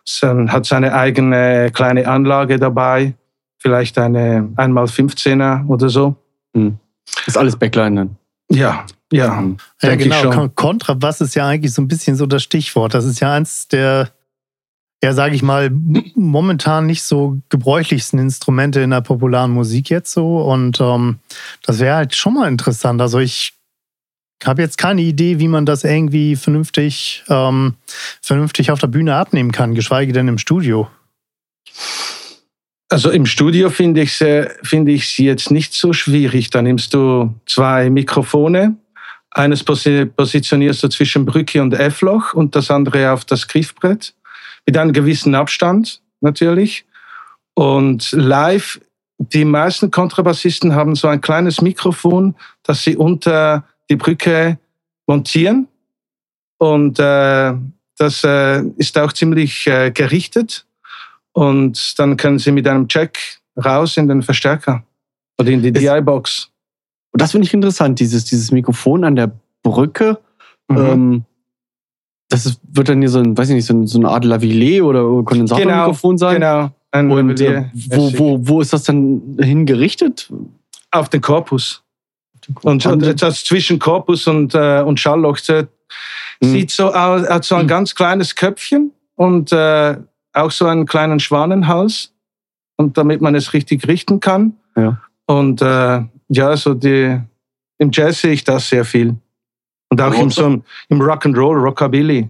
sein, 0.04 0.52
hat 0.52 0.66
seine 0.66 0.94
eigene 0.94 1.70
kleine 1.72 2.06
Anlage 2.08 2.58
dabei, 2.58 3.14
vielleicht 3.58 3.98
eine 3.98 4.48
1x15er 4.56 5.66
oder 5.66 5.88
so. 5.88 6.16
Ist 7.26 7.36
alles 7.36 7.56
Backline 7.56 7.96
dann. 7.96 8.16
Ja, 8.50 8.86
ja, 9.12 9.40
Mhm. 9.40 9.56
Ja, 9.82 9.94
genau. 9.96 10.48
Kontrabass 10.54 11.20
ist 11.20 11.34
ja 11.34 11.46
eigentlich 11.46 11.72
so 11.72 11.82
ein 11.82 11.88
bisschen 11.88 12.16
so 12.16 12.26
das 12.26 12.42
Stichwort. 12.42 12.94
Das 12.94 13.04
ist 13.04 13.20
ja 13.20 13.32
eins 13.32 13.68
der, 13.68 14.10
ja, 15.02 15.12
sage 15.12 15.34
ich 15.34 15.42
mal, 15.42 15.70
momentan 16.14 16.86
nicht 16.86 17.02
so 17.02 17.38
gebräuchlichsten 17.48 18.18
Instrumente 18.18 18.80
in 18.80 18.90
der 18.90 19.00
popularen 19.00 19.52
Musik 19.52 19.90
jetzt 19.90 20.12
so. 20.12 20.40
Und 20.42 20.80
ähm, 20.80 21.18
das 21.64 21.78
wäre 21.78 21.96
halt 21.96 22.14
schon 22.14 22.34
mal 22.34 22.48
interessant. 22.48 23.00
Also 23.00 23.18
ich 23.18 23.57
habe 24.44 24.62
jetzt 24.62 24.78
keine 24.78 25.02
Idee, 25.02 25.40
wie 25.40 25.48
man 25.48 25.66
das 25.66 25.84
irgendwie 25.84 26.36
vernünftig, 26.36 27.24
ähm, 27.28 27.74
vernünftig 28.22 28.70
auf 28.70 28.78
der 28.78 28.86
Bühne 28.86 29.14
abnehmen 29.16 29.52
kann, 29.52 29.74
geschweige 29.74 30.12
denn 30.12 30.28
im 30.28 30.38
Studio. 30.38 30.88
Also 32.88 33.10
im 33.10 33.26
Studio 33.26 33.68
finde 33.68 34.00
ich 34.00 34.20
ich 34.20 35.08
sie 35.08 35.24
jetzt 35.24 35.50
nicht 35.50 35.74
so 35.74 35.92
schwierig. 35.92 36.50
Da 36.50 36.62
nimmst 36.62 36.94
du 36.94 37.34
zwei 37.46 37.90
Mikrofone, 37.90 38.76
eines 39.30 39.62
posi 39.62 40.06
positionierst 40.06 40.82
du 40.82 40.88
zwischen 40.88 41.26
Brücke 41.26 41.60
und 41.60 41.74
F-Loch 41.74 42.32
und 42.32 42.56
das 42.56 42.70
andere 42.70 43.12
auf 43.12 43.24
das 43.24 43.46
Griffbrett 43.46 44.14
mit 44.66 44.76
einem 44.76 44.92
gewissen 44.92 45.34
Abstand 45.34 46.00
natürlich. 46.20 46.86
Und 47.54 48.12
live, 48.12 48.80
die 49.18 49.44
meisten 49.44 49.90
Kontrabassisten 49.90 50.74
haben 50.74 50.94
so 50.94 51.08
ein 51.08 51.20
kleines 51.20 51.60
Mikrofon, 51.60 52.36
das 52.62 52.84
sie 52.84 52.96
unter 52.96 53.64
die 53.90 53.96
Brücke 53.96 54.58
montieren 55.06 55.68
und 56.58 56.98
äh, 56.98 57.54
das 57.96 58.24
äh, 58.24 58.62
ist 58.76 58.96
auch 58.98 59.12
ziemlich 59.12 59.66
äh, 59.66 59.90
gerichtet. 59.90 60.66
Und 61.32 61.98
dann 61.98 62.16
können 62.16 62.38
Sie 62.38 62.52
mit 62.52 62.66
einem 62.66 62.88
Check 62.88 63.40
raus 63.56 63.96
in 63.96 64.08
den 64.08 64.22
Verstärker 64.22 64.84
oder 65.38 65.50
in 65.50 65.62
die 65.62 65.72
DI-Box. 65.72 66.50
Und 67.12 67.22
das 67.22 67.32
finde 67.32 67.46
ich 67.46 67.54
interessant, 67.54 68.00
dieses, 68.00 68.24
dieses 68.24 68.50
Mikrofon 68.50 69.04
an 69.04 69.16
der 69.16 69.32
Brücke. 69.62 70.18
Mhm. 70.68 70.76
Ähm, 70.76 71.24
das 72.28 72.46
ist, 72.46 72.60
wird 72.70 72.88
dann 72.88 73.00
hier 73.00 73.08
so, 73.08 73.20
ein, 73.20 73.36
weiß 73.36 73.48
ich 73.48 73.54
nicht, 73.54 73.66
so, 73.66 73.74
ein, 73.74 73.86
so 73.86 73.98
eine 73.98 74.08
Art 74.08 74.24
Lavalier 74.24 74.84
oder 74.84 75.00
Kondensatormikrofon 75.22 76.18
sein. 76.18 76.34
Genau. 76.34 76.70
Ein 76.90 77.10
Und 77.10 77.40
äh, 77.40 77.64
wo, 77.90 78.18
wo, 78.18 78.48
wo 78.48 78.60
ist 78.60 78.72
das 78.72 78.84
dann 78.84 79.36
hingerichtet? 79.40 80.32
Auf 80.90 81.08
den 81.08 81.20
Korpus. 81.20 81.82
Und, 82.62 82.86
und 82.86 83.22
das 83.22 83.44
zwischen 83.44 83.78
Korpus 83.78 84.26
und, 84.26 84.54
äh, 84.54 84.82
und 84.82 84.98
Schallloch 85.00 85.38
Mhm. 86.40 86.46
sieht 86.46 86.70
so 86.70 86.92
aus, 86.92 87.28
hat 87.28 87.44
so 87.44 87.56
ein 87.56 87.64
Mhm. 87.64 87.68
ganz 87.68 87.94
kleines 87.94 88.34
Köpfchen 88.34 88.92
und 89.16 89.52
äh, 89.52 89.96
auch 90.34 90.50
so 90.50 90.66
einen 90.66 90.86
kleinen 90.86 91.18
Schwanenhals, 91.20 92.12
und 92.76 92.96
damit 92.96 93.20
man 93.20 93.34
es 93.34 93.52
richtig 93.54 93.88
richten 93.88 94.20
kann. 94.20 94.52
Ja. 94.76 95.00
Und 95.26 95.60
äh, 95.62 96.00
ja, 96.28 96.56
so 96.56 96.74
die, 96.74 97.20
im 97.78 97.90
Jazz 97.92 98.20
sehe 98.20 98.32
ich 98.32 98.44
das 98.44 98.68
sehr 98.68 98.84
viel. 98.84 99.16
Und 99.90 100.00
auch 100.00 100.12
im, 100.14 100.30
so, 100.30 100.44
im 100.88 101.00
Rock'n'Roll, 101.02 101.60
Rockabilly. 101.60 102.28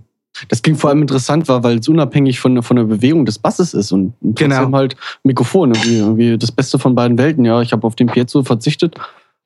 Das 0.49 0.63
klingt 0.63 0.79
vor 0.81 0.91
allem 0.91 1.03
interessant, 1.03 1.49
war, 1.49 1.63
weil 1.65 1.79
es 1.79 1.89
unabhängig 1.89 2.39
von, 2.41 2.63
von 2.63 2.77
der 2.77 2.85
Bewegung 2.85 3.27
des 3.27 3.39
Basses 3.39 3.75
ist 3.75 3.93
und 3.93 4.15
trotzdem 4.23 4.51
Genau. 4.51 4.73
halt 4.73 4.97
Mikrofon. 5.25 5.75
Irgendwie, 5.75 5.99
irgendwie 5.99 6.39
das 6.39 6.53
Beste 6.53 6.79
von 6.79 6.95
beiden 6.95 7.19
Welten. 7.19 7.45
Ja, 7.45 7.61
ich 7.61 7.73
habe 7.73 7.87
auf 7.87 7.97
den 7.97 8.07
Piezo 8.07 8.43
verzichtet, 8.43 8.95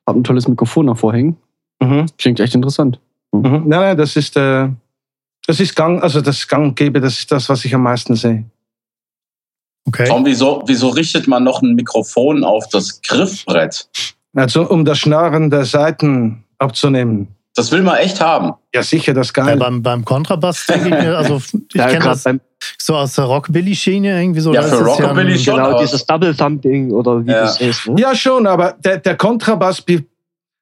habe 0.07 0.19
ein 0.19 0.23
tolles 0.23 0.47
Mikrofon 0.47 0.87
davor 0.87 1.13
hängen. 1.13 1.37
Mhm. 1.81 2.05
Klingt 2.17 2.39
echt 2.39 2.55
interessant. 2.55 2.99
Mhm. 3.31 3.63
Nein, 3.65 3.67
nein, 3.67 3.97
das 3.97 4.15
ist, 4.15 4.35
äh, 4.37 4.69
das 5.47 5.59
ist 5.59 5.75
Gang, 5.75 6.01
also 6.01 6.21
das 6.21 6.47
Gang 6.47 6.65
und 6.65 6.75
Gäbe, 6.75 7.01
das 7.01 7.19
ist 7.19 7.31
das, 7.31 7.49
was 7.49 7.65
ich 7.65 7.73
am 7.75 7.83
meisten 7.83 8.15
sehe. 8.15 8.45
Okay. 9.85 10.05
Tom, 10.07 10.25
wieso, 10.25 10.63
wieso 10.65 10.89
richtet 10.89 11.27
man 11.27 11.43
noch 11.43 11.61
ein 11.61 11.75
Mikrofon 11.75 12.43
auf 12.43 12.69
das 12.69 13.01
Griffbrett? 13.01 13.89
Also 14.33 14.69
um 14.69 14.85
das 14.85 14.99
Schnarren 14.99 15.49
der 15.49 15.65
Saiten 15.65 16.43
abzunehmen. 16.57 17.27
Das 17.55 17.71
will 17.71 17.83
man 17.83 17.97
echt 17.97 18.19
haben. 18.21 18.53
Ja, 18.73 18.81
sicher, 18.81 19.13
das 19.13 19.27
ist 19.27 19.37
Ja, 19.37 19.43
geil. 19.45 19.57
beim, 19.57 19.83
beim 19.83 20.05
Kontrabass 20.05 20.65
denke 20.65 20.87
ich 20.89 20.95
mir, 21.03 21.17
also 21.17 21.37
ich 21.37 21.53
Ja, 21.75 21.87
kenne 21.87 22.05
das 22.05 22.23
beim 22.23 22.39
so 22.77 22.95
aus 22.95 23.15
der 23.15 23.25
Rockabilly-Schiene 23.25 24.21
irgendwie 24.21 24.39
so. 24.39 24.53
Ja, 24.53 24.61
für 24.63 24.67
ist 24.75 24.79
das 24.81 24.87
Rockabilly 24.87 25.37
schon. 25.39 25.55
genau 25.55 25.79
dieses 25.79 26.05
Double 26.05 26.35
Thumping 26.35 26.91
oder 26.91 27.25
wie 27.25 27.31
Ja. 27.31 27.39
du 27.41 27.45
es 27.45 27.59
heißt. 27.59 27.87
Ne? 27.89 28.01
Ja, 28.01 28.15
schon, 28.15 28.47
aber 28.47 28.73
der, 28.83 28.97
der 28.97 29.15
Kontrabass, 29.17 29.83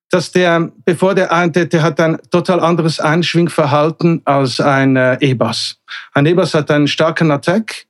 dass 0.10 0.32
der, 0.32 0.72
bevor 0.86 1.16
der 1.16 1.32
eintritt, 1.32 1.72
der 1.74 1.84
hat 1.84 2.00
ein 2.00 2.18
total 2.30 2.60
anderes 2.60 3.00
Einschwingverhalten 3.00 4.22
als 4.26 4.60
ein 4.60 4.96
äh, 4.98 5.18
E-Bass. 5.22 5.78
Ein 6.14 6.26
E-Bass 6.26 6.54
hat 6.54 6.70
einen 6.70 6.88
starken 6.88 7.32
Attack 7.32 7.86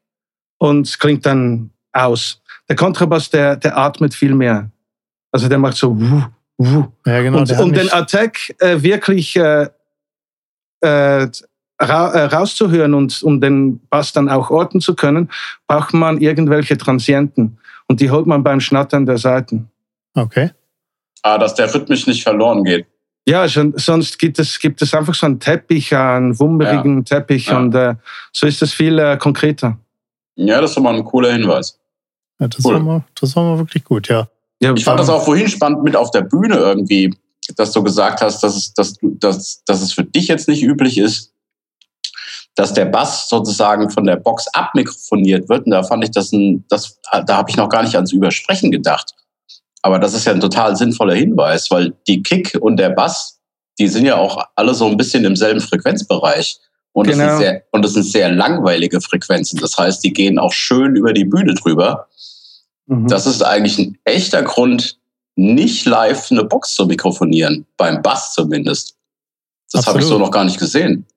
und 0.59 0.99
klingt 0.99 1.25
dann 1.25 1.71
aus. 1.93 2.39
Der 2.69 2.75
Kontrabass, 2.75 3.29
der, 3.29 3.55
der 3.55 3.77
atmet 3.77 4.13
viel 4.13 4.35
mehr. 4.35 4.69
Also 5.31 5.47
der 5.49 5.57
macht 5.57 5.77
so 5.77 5.99
wuh, 5.99 6.21
wuh. 6.57 6.85
Ja, 7.05 7.21
genau. 7.21 7.39
und 7.39 7.51
um 7.59 7.73
den 7.73 7.91
Attack 7.91 8.53
äh, 8.59 8.81
wirklich 8.81 9.35
äh, 9.35 9.67
äh, 10.81 11.27
ra 11.81 12.11
äh, 12.11 12.25
rauszuhören 12.25 12.93
und 12.93 13.21
um 13.23 13.41
den 13.41 13.79
Bass 13.89 14.13
dann 14.13 14.29
auch 14.29 14.49
orten 14.49 14.79
zu 14.81 14.95
können, 14.95 15.29
braucht 15.67 15.93
man 15.93 16.19
irgendwelche 16.21 16.77
Transienten. 16.77 17.57
Und 17.87 17.99
die 17.99 18.09
holt 18.11 18.27
man 18.27 18.43
beim 18.43 18.59
Schnattern 18.61 19.05
der 19.05 19.17
Saiten. 19.17 19.69
okay. 20.15 20.51
Ah, 21.23 21.37
dass 21.37 21.53
der 21.53 21.71
rhythmisch 21.71 22.07
nicht 22.07 22.23
verloren 22.23 22.63
geht. 22.63 22.87
Ja, 23.27 23.47
schon, 23.47 23.73
sonst 23.77 24.17
gibt 24.17 24.39
es, 24.39 24.57
gibt 24.59 24.81
es 24.81 24.91
einfach 24.95 25.13
so 25.13 25.27
einen 25.27 25.39
Teppich, 25.39 25.95
einen 25.95 26.39
wummerigen 26.39 27.05
Teppich 27.05 27.45
Ja. 27.47 27.59
und 27.59 27.75
äh, 27.75 27.93
so 28.31 28.47
ist 28.47 28.59
es 28.63 28.73
viel 28.73 28.97
äh, 28.97 29.17
konkreter. 29.17 29.77
Ja, 30.35 30.59
das 30.61 30.71
ist 30.71 30.79
mal 30.79 30.95
ein 30.95 31.03
cooler 31.05 31.31
Hinweis. 31.33 31.77
Ja, 32.39 32.47
das, 32.47 32.65
Cool. 32.65 32.73
war 32.73 32.79
mal, 32.81 33.03
das 33.19 33.35
war 33.35 33.43
mal 33.43 33.57
wirklich 33.59 33.83
gut, 33.83 34.07
ja. 34.07 34.27
Ja, 34.59 34.73
Ich 34.73 34.83
fand 34.83 34.99
das 34.99 35.09
auch 35.09 35.23
vorhin 35.23 35.47
spannend 35.47 35.83
mit 35.83 35.95
auf 35.95 36.09
der 36.09 36.21
Bühne 36.21 36.55
irgendwie, 36.55 37.13
dass 37.55 37.71
du 37.71 37.83
gesagt 37.83 38.21
hast, 38.21 38.41
dass 38.41 38.55
es, 38.55 38.73
dass, 38.73 38.93
du- 38.93 39.15
dass, 39.19 39.63
dass 39.65 39.83
es 39.83 39.93
für 39.93 40.03
dich 40.03 40.27
jetzt 40.27 40.47
nicht 40.47 40.63
üblich 40.63 40.97
ist, 40.97 41.33
dass 42.55 42.73
der 42.73 42.85
Bass 42.85 43.29
sozusagen 43.29 43.89
von 43.89 44.05
der 44.05 44.17
Box 44.17 44.47
abmikrofoniert 44.53 45.47
wird. 45.49 45.65
Und 45.65 45.71
da 45.71 45.83
fand 45.83 46.03
ich 46.03 46.11
das 46.11 46.31
ein, 46.31 46.65
das, 46.69 46.99
da 47.25 47.37
habe 47.37 47.49
ich 47.49 47.57
noch 47.57 47.69
gar 47.69 47.83
nicht 47.83 47.95
ans 47.95 48.11
Übersprechen 48.11 48.71
gedacht. 48.71 49.13
Aber 49.81 49.99
das 49.99 50.13
ist 50.13 50.25
ja 50.25 50.33
ein 50.33 50.39
total 50.41 50.75
sinnvoller 50.75 51.15
Hinweis, 51.15 51.71
weil 51.71 51.93
die 52.07 52.21
Kick 52.21 52.57
und 52.59 52.77
der 52.77 52.89
Bass, 52.89 53.39
die 53.79 53.87
sind 53.87 54.05
ja 54.05 54.17
auch 54.17 54.43
alle 54.55 54.73
so 54.73 54.85
ein 54.85 54.97
bisschen 54.97 55.25
im 55.25 55.35
selben 55.35 55.61
Frequenzbereich. 55.61 56.59
Und 56.93 57.07
es 57.07 57.17
Genau. 57.17 57.29
sind 57.29 57.39
sehr, 57.39 57.63
und 57.71 57.85
es 57.85 57.93
sind 57.93 58.03
sehr 58.03 58.31
langweilige 58.31 58.99
Frequenzen. 58.99 59.59
Das 59.59 59.77
heißt, 59.77 60.03
die 60.03 60.11
gehen 60.13 60.37
auch 60.37 60.51
schön 60.51 60.95
über 60.95 61.13
die 61.13 61.25
Bühne 61.25 61.53
drüber. 61.53 62.09
Mhm. 62.87 63.07
Das 63.07 63.25
ist 63.25 63.41
eigentlich 63.41 63.79
ein 63.79 63.97
echter 64.03 64.43
Grund, 64.43 64.99
nicht 65.35 65.85
live 65.85 66.29
eine 66.31 66.43
Box 66.43 66.75
zu 66.75 66.85
mikrofonieren. 66.85 67.65
Beim 67.77 68.01
Bass 68.01 68.33
zumindest. 68.33 68.97
Das 69.71 69.87
habe 69.87 69.99
ich 69.99 70.05
so 70.05 70.17
noch 70.19 70.31
gar 70.31 70.43
nicht 70.43 70.59
gesehen. 70.59 71.07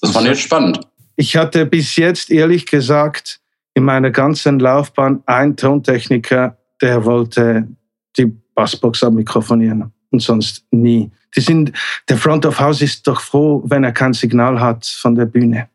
Das 0.00 0.10
fand 0.10 0.26
ich 0.26 0.32
jetzt 0.32 0.42
spannend. 0.42 0.80
Ich 1.16 1.36
hatte 1.36 1.64
bis 1.66 1.96
jetzt 1.96 2.30
ehrlich 2.30 2.66
gesagt 2.66 3.40
in 3.74 3.84
meiner 3.84 4.10
ganzen 4.10 4.58
Laufbahn 4.58 5.22
einen 5.26 5.56
Tontechniker, 5.56 6.56
der 6.80 7.04
wollte 7.04 7.68
die 8.16 8.26
Bassbox 8.54 9.02
abmikrofonieren 9.02 9.92
und 10.10 10.20
sonst 10.20 10.64
nie. 10.70 11.10
Die 11.34 11.40
sind, 11.40 11.72
der 12.08 12.16
Front 12.16 12.46
of 12.46 12.58
House 12.58 12.80
ist 12.80 13.06
doch 13.06 13.20
froh, 13.20 13.62
wenn 13.66 13.84
er 13.84 13.92
kein 13.92 14.14
Signal 14.14 14.60
hat 14.60 14.86
von 14.86 15.14
der 15.14 15.26
Bühne. 15.26 15.68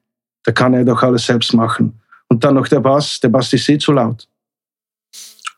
Da 0.43 0.51
kann 0.51 0.73
er 0.73 0.83
doch 0.83 1.03
alles 1.03 1.25
selbst 1.25 1.53
machen. 1.53 2.01
Und 2.27 2.43
dann 2.43 2.55
noch 2.55 2.67
der 2.67 2.79
Bass. 2.79 3.19
Der 3.19 3.29
Bass 3.29 3.53
ist 3.53 3.69
eh 3.69 3.77
zu 3.77 3.91
laut. 3.91 4.27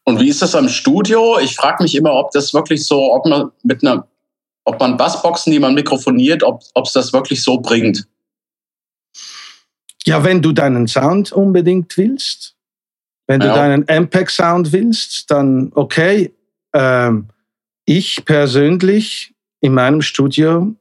Und 0.03 0.19
wie 0.19 0.27
ist 0.27 0.41
das 0.41 0.55
am 0.55 0.67
Studio? 0.67 1.37
Ich 1.39 1.55
frage 1.55 1.83
mich 1.83 1.95
immer, 1.95 2.13
ob 2.13 2.31
das 2.31 2.53
wirklich 2.53 2.85
so, 2.85 3.13
ob 3.13 3.25
man 3.25 3.51
mit 3.63 3.81
einer, 3.81 4.05
ob 4.65 4.79
man 4.79 4.97
Bassboxen, 4.97 5.53
die 5.53 5.59
man 5.59 5.73
mikrofoniert, 5.73 6.43
ob 6.43 6.61
es 6.83 6.91
das 6.91 7.13
wirklich 7.13 7.41
so 7.41 7.59
bringt. 7.59 8.05
Ja, 10.05 10.23
wenn 10.23 10.41
du 10.41 10.51
deinen 10.51 10.87
Sound 10.87 11.31
unbedingt 11.31 11.95
willst, 11.97 12.55
wenn 13.27 13.39
du 13.39 13.47
Ja. 13.47 13.53
deinen 13.55 13.87
MPEG-Sound 13.87 14.71
willst, 14.71 15.31
dann 15.31 15.71
okay. 15.75 16.33
Ähm, 16.73 17.27
ich 17.85 18.23
persönlich 18.25 19.33
in 19.61 19.73
meinem 19.73 20.01
Studio 20.01 20.75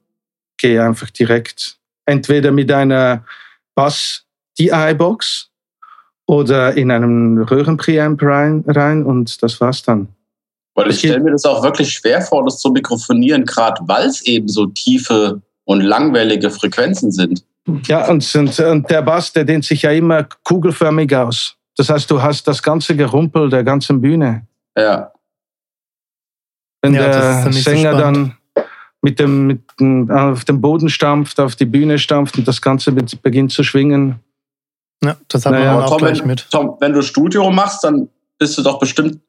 gehe 0.56 0.82
einfach 0.82 1.10
direkt 1.10 1.76
entweder 2.06 2.50
mit 2.52 2.70
einer 2.70 3.24
Bass-DI-Box 3.74 5.50
oder 6.26 6.74
in 6.76 6.90
einem 6.90 7.38
Röhrenpreamp 7.42 8.22
rein, 8.22 8.64
rein 8.66 9.04
und 9.04 9.42
das 9.42 9.60
war's 9.60 9.82
dann. 9.82 10.08
Weil 10.74 10.90
ich 10.90 11.00
stelle 11.00 11.20
mir 11.20 11.32
das 11.32 11.44
auch 11.44 11.62
wirklich 11.62 11.92
schwer 11.92 12.22
vor, 12.22 12.44
das 12.44 12.58
zu 12.58 12.70
mikrofonieren, 12.70 13.44
gerade 13.44 13.82
weil 13.86 14.06
es 14.06 14.22
eben 14.22 14.48
so 14.48 14.66
tiefe 14.66 15.42
und 15.64 15.80
langwellige 15.82 16.50
Frequenzen 16.50 17.12
sind. 17.12 17.44
Ja, 17.84 18.08
und, 18.08 18.34
und, 18.34 18.58
und 18.60 18.90
der 18.90 19.02
Bass, 19.02 19.32
der 19.32 19.44
dehnt 19.44 19.64
sich 19.64 19.82
ja 19.82 19.90
immer 19.92 20.24
kugelförmig 20.44 21.14
aus. 21.14 21.56
Das 21.76 21.88
heißt, 21.88 22.10
du 22.10 22.20
hast 22.20 22.46
das 22.48 22.62
ganze 22.62 22.96
Gerumpel 22.96 23.48
der 23.48 23.62
ganzen 23.64 24.00
Bühne. 24.00 24.46
Ja. 24.76 25.12
Wenn 26.82 26.94
Ja, 26.94 27.02
der 27.06 27.42
so 27.44 27.52
Sänger 27.52 27.92
spannend. 27.98 28.34
dann 28.54 28.64
mit 29.00 29.18
dem, 29.20 29.46
mit 29.46 29.62
dem, 29.80 30.10
auf 30.10 30.44
dem 30.44 30.60
Boden 30.60 30.88
stampft, 30.88 31.38
auf 31.40 31.56
die 31.56 31.64
Bühne 31.64 31.98
stampft 31.98 32.36
und 32.38 32.46
das 32.46 32.60
Ganze 32.60 32.92
be- 32.92 33.04
beginnt 33.22 33.52
zu 33.52 33.62
schwingen. 33.62 34.20
Ja, 35.02 35.16
das 35.28 35.46
hat 35.46 35.52
Naja, 35.52 35.74
man 35.74 35.82
auch 35.84 35.88
Tom, 35.90 35.98
gleich 35.98 36.24
mit. 36.24 36.48
Tom, 36.50 36.76
wenn 36.80 36.92
du 36.92 37.02
Studio 37.02 37.50
machst, 37.50 37.84
dann 37.84 38.08
bist 38.38 38.58
du 38.58 38.62
doch 38.62 38.78
bestimmt 38.78 39.20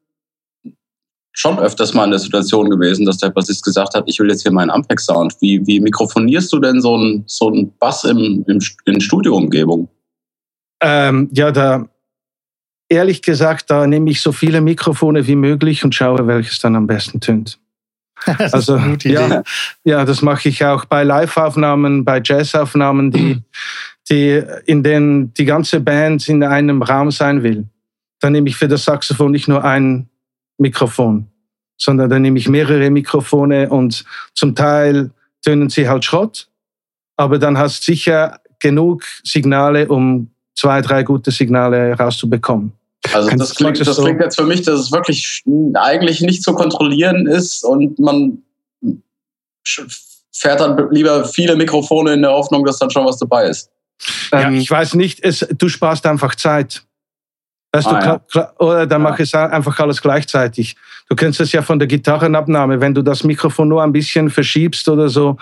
schon 1.34 1.58
öfters 1.58 1.92
mal 1.92 2.04
in 2.04 2.10
der 2.10 2.20
Situation 2.20 2.70
gewesen, 2.70 3.04
dass 3.04 3.18
der 3.18 3.30
Bassist 3.30 3.64
gesagt 3.64 3.94
hat, 3.94 4.04
ich 4.06 4.18
will 4.20 4.30
jetzt 4.30 4.42
hier 4.42 4.52
meinen 4.52 4.70
Ampex-Sound. 4.70 5.34
Wie, 5.40 5.66
wie 5.66 5.80
mikrofonierst 5.80 6.52
du 6.52 6.60
denn 6.60 6.80
so 6.80 6.94
einen 6.94 7.24
so 7.26 7.48
einen 7.48 7.76
Bass 7.78 8.04
im, 8.04 8.44
im, 8.46 8.60
in 8.86 9.00
Studioumgebung? 9.00 9.88
Ähm, 10.80 11.28
ja, 11.32 11.50
da 11.50 11.88
ehrlich 12.88 13.20
gesagt, 13.20 13.70
da 13.70 13.86
nehme 13.86 14.10
ich 14.10 14.20
so 14.20 14.30
viele 14.30 14.60
Mikrofone 14.60 15.26
wie 15.26 15.34
möglich 15.34 15.84
und 15.84 15.94
schaue, 15.94 16.26
welches 16.26 16.60
dann 16.60 16.76
am 16.76 16.86
besten 16.86 17.20
tönt. 17.20 17.58
Das 18.26 18.38
ist 18.38 18.54
Also, 18.54 18.74
eine 18.74 18.92
gute 18.92 19.08
ja. 19.08 19.26
Idee. 19.26 19.40
Ja, 19.82 20.04
das 20.04 20.22
mache 20.22 20.48
ich 20.48 20.64
auch 20.64 20.84
bei 20.84 21.02
Live-Aufnahmen, 21.02 22.04
bei 22.04 22.22
Jazz-Aufnahmen, 22.24 23.10
die, 23.10 23.42
die, 24.08 24.40
in 24.66 24.84
denen 24.84 25.34
die 25.34 25.44
ganze 25.44 25.80
Band 25.80 26.28
in 26.28 26.44
einem 26.44 26.82
Raum 26.82 27.10
sein 27.10 27.42
will. 27.42 27.66
Dann 28.20 28.32
nehme 28.32 28.48
ich 28.48 28.56
für 28.56 28.68
das 28.68 28.84
Saxophon 28.84 29.32
nicht 29.32 29.48
nur 29.48 29.64
ein 29.64 30.08
Mikrofon, 30.58 31.26
sondern 31.76 32.10
dann 32.10 32.22
nehme 32.22 32.38
ich 32.38 32.48
mehrere 32.48 32.90
Mikrofone 32.90 33.68
und 33.68 34.04
zum 34.34 34.54
Teil 34.54 35.10
tönen 35.44 35.68
sie 35.68 35.88
halt 35.88 36.04
Schrott, 36.04 36.48
aber 37.16 37.38
dann 37.38 37.58
hast 37.58 37.80
du 37.86 37.92
sicher 37.92 38.40
genug 38.60 39.04
Signale, 39.24 39.88
um 39.88 40.30
zwei, 40.56 40.80
drei 40.80 41.02
gute 41.02 41.30
Signale 41.30 41.94
rauszubekommen. 41.94 42.72
Also 43.12 43.28
Kannst- 43.28 43.50
das 43.50 43.54
klingt, 43.56 43.86
das 43.86 43.98
klingt 43.98 44.20
jetzt 44.20 44.36
für 44.36 44.46
mich, 44.46 44.62
dass 44.62 44.80
es 44.80 44.92
wirklich 44.92 45.42
eigentlich 45.74 46.22
nicht 46.22 46.42
zu 46.42 46.54
kontrollieren 46.54 47.26
ist 47.26 47.62
und 47.64 47.98
man 47.98 48.38
fährt 50.32 50.60
dann 50.60 50.90
lieber 50.90 51.24
viele 51.24 51.56
Mikrofone 51.56 52.14
in 52.14 52.22
der 52.22 52.32
Hoffnung, 52.32 52.64
dass 52.64 52.78
dann 52.78 52.90
schon 52.90 53.04
was 53.04 53.18
dabei 53.18 53.48
ist. 53.48 53.70
Ja, 54.32 54.48
Ähm, 54.48 54.54
ich 54.56 54.70
weiß 54.70 54.94
nicht, 54.94 55.22
es, 55.22 55.46
du 55.56 55.68
sparst 55.68 56.06
einfach 56.06 56.34
Zeit. 56.34 56.82
Weißt 57.74 57.88
Ah, 57.88 58.20
du, 58.32 58.38
ja. 58.38 58.52
oder 58.60 58.86
dann 58.86 59.02
Ja. 59.02 59.10
mach 59.10 59.18
es 59.18 59.34
einfach 59.34 59.76
alles 59.80 60.00
gleichzeitig. 60.00 60.76
Du 61.08 61.16
kennst 61.16 61.40
es 61.40 61.50
ja 61.50 61.60
von 61.60 61.80
der 61.80 61.88
Gitarrenabnahme. 61.88 62.80
Wenn 62.80 62.94
du 62.94 63.02
das 63.02 63.24
Mikrofon 63.24 63.68
nur 63.68 63.82
ein 63.82 63.92
bisschen 63.92 64.30
verschiebst 64.30 64.88
oder 64.88 65.08
so, 65.08 65.36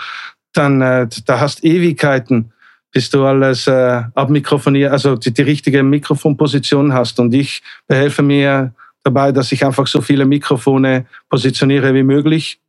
dann 0.55 0.81
äh, 0.81 1.07
da 1.27 1.41
hast 1.41 1.63
Ewigkeiten, 1.63 2.51
bis 2.91 3.11
du 3.11 3.25
alles 3.27 3.67
äh, 3.67 4.03
abmikrofoniert, 4.15 4.93
also 4.93 5.17
die, 5.17 5.33
die 5.33 5.43
richtige 5.43 5.83
Mikrofonposition 5.83 6.95
hast. 6.95 7.21
Und 7.21 7.35
ich 7.35 7.63
behelfe 7.87 8.23
mir 8.23 8.73
dabei, 9.05 9.31
dass 9.33 9.53
ich 9.53 9.65
einfach 9.67 9.87
so 9.87 10.01
viele 10.01 10.25
Mikrofone 10.25 11.05
positioniere 11.29 11.93
wie 11.95 12.03
möglich. 12.03 12.61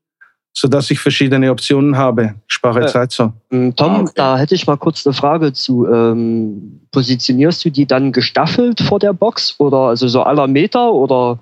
Sodass 0.54 0.92
ich 0.92 1.00
verschiedene 1.00 1.52
Optionen 1.52 1.98
habe. 1.98 2.36
Ich 2.48 2.54
spare 2.54 2.84
Äh, 2.84 2.88
Zeit 2.88 3.12
so. 3.12 3.34
Ähm, 3.52 3.76
Tom, 3.76 3.92
Ah, 3.92 4.00
okay. 4.02 4.12
da 4.16 4.38
hätte 4.38 4.56
ich 4.56 4.68
mal 4.68 4.78
kurz 4.78 5.06
eine 5.06 5.14
Frage 5.14 5.52
zu. 5.52 5.88
Ähm, 5.88 6.82
positionierst 6.92 7.66
du 7.66 7.72
die 7.72 7.88
dann 7.88 8.12
gestaffelt 8.12 8.80
vor 8.82 9.00
der 9.00 9.14
Box 9.14 9.56
oder 9.58 9.78
also 9.80 10.08
so 10.08 10.22
aller 10.22 10.48
Meter 10.48 10.94
oder? 10.94 11.40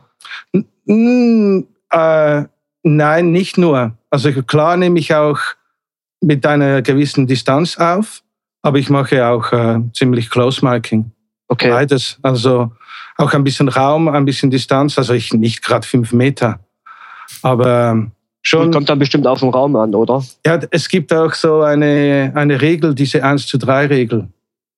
Mm, 0.85 1.61
äh, 1.91 2.43
nein, 2.83 3.31
nicht 3.31 3.57
nur. 3.57 3.93
Also 4.09 4.31
klar 4.43 4.77
nehme 4.77 4.97
ich 4.99 5.13
auch 5.13 5.39
mit 6.21 6.45
einer 6.45 6.81
gewissen 6.81 7.27
Distanz 7.27 7.77
auf, 7.77 8.23
aber 8.61 8.77
ich 8.79 8.89
mache 8.89 9.25
auch 9.27 9.51
äh, 9.51 9.79
ziemlich 9.93 10.29
Close 10.29 10.63
Marking. 10.63 11.11
Okay. 11.49 11.69
Beides. 11.69 12.17
Also 12.21 12.71
auch 13.17 13.33
ein 13.33 13.43
bisschen 13.43 13.67
Raum, 13.67 14.07
ein 14.07 14.23
bisschen 14.23 14.51
Distanz. 14.51 14.97
Also 14.97 15.13
ich 15.13 15.33
nicht 15.33 15.61
gerade 15.61 15.85
fünf 15.85 16.13
Meter, 16.13 16.59
aber 17.41 17.91
ähm, 17.91 18.11
schon. 18.41 18.71
Kommt 18.71 18.89
dann 18.89 18.99
bestimmt 18.99 19.27
auf 19.27 19.39
den 19.39 19.49
Raum 19.49 19.75
an, 19.75 19.93
oder? 19.95 20.23
Ja, 20.45 20.59
es 20.71 20.89
gibt 20.89 21.13
auch 21.13 21.33
so 21.33 21.61
eine, 21.61 22.31
eine 22.35 22.61
Regel, 22.61 22.95
diese 22.95 23.23
1 23.23 23.47
zu 23.47 23.57
3 23.57 23.87
Regel. 23.87 24.27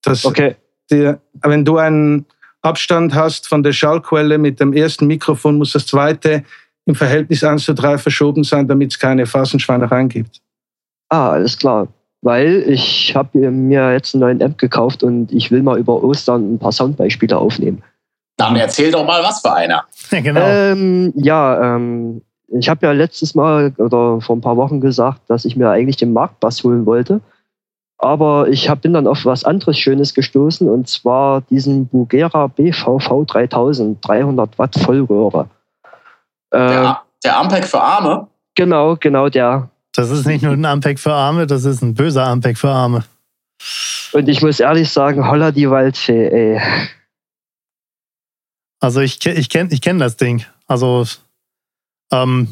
Dass 0.02 0.26
Okay. 0.26 0.56
der, 0.92 1.20
wenn 1.42 1.64
du 1.66 1.78
einen 1.78 2.26
Abstand 2.62 3.14
hast 3.14 3.48
von 3.48 3.64
der 3.64 3.74
Schallquelle 3.74 4.38
mit 4.38 4.60
dem 4.60 4.74
ersten 4.74 5.08
Mikrofon, 5.08 5.58
muss 5.58 5.74
das 5.74 5.86
zweite 5.86 6.44
im 6.86 6.96
Verhältnis 6.96 7.44
1 7.44 7.64
zu 7.66 7.74
3 7.74 7.98
verschoben 7.98 8.44
sein, 8.44 8.68
damit 8.68 8.92
es 8.92 9.00
keine 9.00 9.26
Phasenschweinereien 9.26 10.10
gibt. 10.10 10.42
Ah, 11.10 11.32
alles 11.32 11.58
klar. 11.58 11.88
Weil 12.22 12.64
ich 12.68 13.14
habe 13.16 13.52
mir 13.52 13.92
jetzt 13.94 14.16
einen 14.16 14.22
neuen 14.22 14.42
Amp 14.42 14.58
gekauft 14.58 15.04
und 15.04 15.32
ich 15.32 15.52
will 15.52 15.62
mal 15.62 15.78
über 15.78 16.02
Ostern 16.04 16.54
ein 16.54 16.60
paar 16.60 16.72
Soundbeispiele 16.72 17.38
aufnehmen. 17.38 17.84
Dann 18.38 18.56
erzähl 18.56 18.92
doch 18.92 19.06
mal, 19.06 19.22
was 19.24 19.42
für 19.42 19.54
einer. 19.54 19.84
Ja, 20.12 20.22
genau. 20.22 20.42
Ähm, 20.42 21.14
ja, 21.16 21.76
ähm, 21.76 22.22
ich 22.48 22.70
habe 22.70 22.86
ja 22.86 22.92
letztes 22.92 23.36
Mal 23.36 23.74
oder 23.78 24.22
vor 24.22 24.36
ein 24.36 24.42
paar 24.42 24.58
Wochen 24.58 24.82
gesagt, 24.82 25.22
dass 25.28 25.46
ich 25.46 25.56
mir 25.56 25.70
eigentlich 25.70 25.98
den 25.98 26.14
Marktbass 26.14 26.64
holen 26.64 26.86
wollte. 26.86 27.22
Aber 27.98 28.50
ich 28.50 28.70
hab, 28.70 28.82
bin 28.82 28.94
dann 28.94 29.08
auf 29.08 29.26
was 29.26 29.46
anderes 29.46 29.78
Schönes 29.80 30.14
gestoßen 30.14 30.70
und 30.70 30.90
zwar 30.90 31.42
diesen 31.42 31.88
Bugera 31.88 32.48
BVV 32.48 33.26
3000, 33.26 34.06
300 34.06 34.60
Watt 34.60 34.76
Vollröhre. 34.78 35.48
Äh, 36.52 36.58
Der, 36.58 37.02
der 37.24 37.40
Ampeg 37.40 37.66
für 37.66 37.82
Arme. 37.82 38.28
Genau, 38.56 38.98
genau 38.98 39.30
der. 39.30 39.70
Das 39.96 40.10
ist 40.10 40.26
nicht 40.26 40.44
nur 40.44 40.54
ein 40.54 40.66
Ampeg 40.66 41.00
für 41.00 41.14
Arme, 41.14 41.48
das 41.48 41.66
ist 41.66 41.82
ein 41.82 41.94
böser 41.94 42.26
Ampeg 42.26 42.58
für 42.58 42.70
Arme. 42.70 43.04
Und 44.12 44.28
ich 44.28 44.42
muss 44.42 44.60
ehrlich 44.60 44.92
sagen, 44.92 45.28
holla 45.28 45.52
die 45.52 45.70
Waldfee, 45.70 46.28
ey. 46.28 46.62
Also 48.80 49.00
ich, 49.00 49.26
ich 49.26 49.50
kenne 49.50 49.70
ich 49.72 49.82
kenn 49.82 49.98
das 49.98 50.18
Ding. 50.18 50.44
Also 50.68 51.06
ähm, 52.14 52.48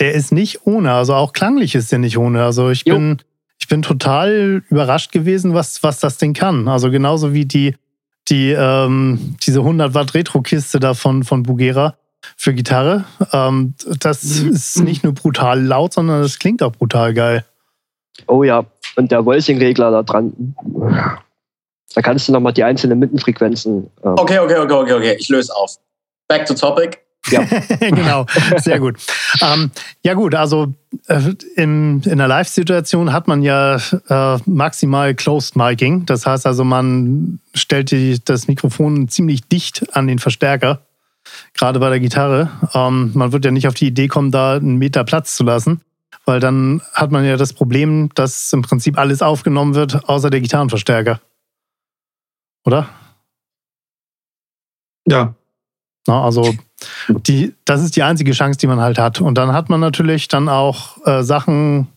der 0.00 0.12
ist 0.14 0.32
nicht 0.32 0.66
ohne. 0.66 0.92
Also 0.92 1.14
auch 1.14 1.32
klanglich 1.32 1.74
ist 1.74 1.92
der 1.92 1.98
nicht 1.98 2.18
ohne. 2.18 2.44
Also 2.44 2.70
ich 2.70 2.84
Jo. 2.84 2.94
bin, 2.94 3.18
ich 3.60 3.68
bin 3.68 3.82
total 3.82 4.62
überrascht 4.68 5.12
gewesen, 5.12 5.54
was, 5.54 5.82
was 5.82 6.00
das 6.00 6.18
Ding 6.18 6.34
kann. 6.34 6.66
Also 6.68 6.90
genauso 6.90 7.32
wie 7.32 7.44
die, 7.44 7.76
die 8.28 8.50
ähm, 8.50 9.36
diese 9.46 9.60
100 9.60 9.94
Watt 9.94 10.14
Retro-Kiste 10.14 10.80
da 10.80 10.94
von, 10.94 11.22
von 11.22 11.42
Bugera 11.44 11.96
für 12.36 12.54
Gitarre. 12.54 13.04
Ähm, 13.32 13.74
das 14.00 14.24
ist 14.24 14.80
nicht 14.80 15.04
nur 15.04 15.14
brutal 15.14 15.62
laut, 15.62 15.92
sondern 15.92 16.22
das 16.22 16.38
klingt 16.38 16.62
auch 16.62 16.72
brutal 16.72 17.14
geil. 17.14 17.44
Oh 18.26 18.42
ja, 18.42 18.64
und 18.96 19.10
der 19.12 19.24
Voicing-Regler 19.24 19.90
da 19.90 20.02
dran. 20.02 20.32
Da 21.94 22.02
kannst 22.02 22.28
du 22.28 22.32
nochmal 22.32 22.52
die 22.52 22.64
einzelnen 22.64 22.98
Mittenfrequenzen. 22.98 23.90
Äh, 24.02 24.08
Okay, 24.08 24.38
okay, 24.38 24.58
okay, 24.58 24.72
okay, 24.72 24.92
okay. 24.94 25.16
Ich 25.18 25.28
löse 25.28 25.54
auf. 25.54 25.76
Back 26.28 26.46
to 26.46 26.54
topic. 26.54 27.03
genau, 27.80 28.26
sehr 28.58 28.78
gut. 28.80 28.96
Ähm, 29.40 29.70
ja 30.02 30.14
gut, 30.14 30.34
also 30.34 30.74
äh, 31.06 31.20
in, 31.56 32.02
in 32.02 32.12
einer 32.12 32.28
Live-Situation 32.28 33.12
hat 33.12 33.28
man 33.28 33.42
ja 33.42 33.76
äh, 34.08 34.38
maximal 34.46 35.14
Closed 35.14 35.56
Miking. 35.56 36.06
Das 36.06 36.26
heißt 36.26 36.46
also, 36.46 36.64
man 36.64 37.40
stellt 37.54 37.90
die, 37.90 38.20
das 38.24 38.46
Mikrofon 38.46 39.08
ziemlich 39.08 39.46
dicht 39.48 39.96
an 39.96 40.06
den 40.06 40.18
Verstärker, 40.18 40.80
gerade 41.54 41.80
bei 41.80 41.88
der 41.88 42.00
Gitarre. 42.00 42.50
Ähm, 42.74 43.12
man 43.14 43.32
wird 43.32 43.44
ja 43.44 43.50
nicht 43.50 43.68
auf 43.68 43.74
die 43.74 43.86
Idee 43.86 44.08
kommen, 44.08 44.30
da 44.30 44.56
einen 44.56 44.76
Meter 44.76 45.04
Platz 45.04 45.34
zu 45.34 45.44
lassen, 45.44 45.80
weil 46.26 46.40
dann 46.40 46.82
hat 46.92 47.10
man 47.10 47.24
ja 47.24 47.36
das 47.36 47.52
Problem, 47.52 48.10
dass 48.14 48.52
im 48.52 48.62
Prinzip 48.62 48.98
alles 48.98 49.22
aufgenommen 49.22 49.74
wird, 49.74 50.08
außer 50.08 50.30
der 50.30 50.40
Gitarrenverstärker. 50.40 51.20
Oder? 52.64 52.88
Ja, 55.06 55.34
Na, 56.06 56.24
also 56.24 56.54
die, 57.08 57.54
das 57.64 57.82
ist 57.82 57.96
die 57.96 58.02
einzige 58.02 58.32
Chance, 58.32 58.58
die 58.58 58.66
man 58.66 58.80
halt 58.80 58.98
hat. 58.98 59.20
Und 59.20 59.36
dann 59.36 59.52
hat 59.52 59.70
man 59.70 59.80
natürlich 59.80 60.28
dann 60.28 60.48
auch 60.48 61.04
äh, 61.06 61.22
Sachen, 61.22 61.88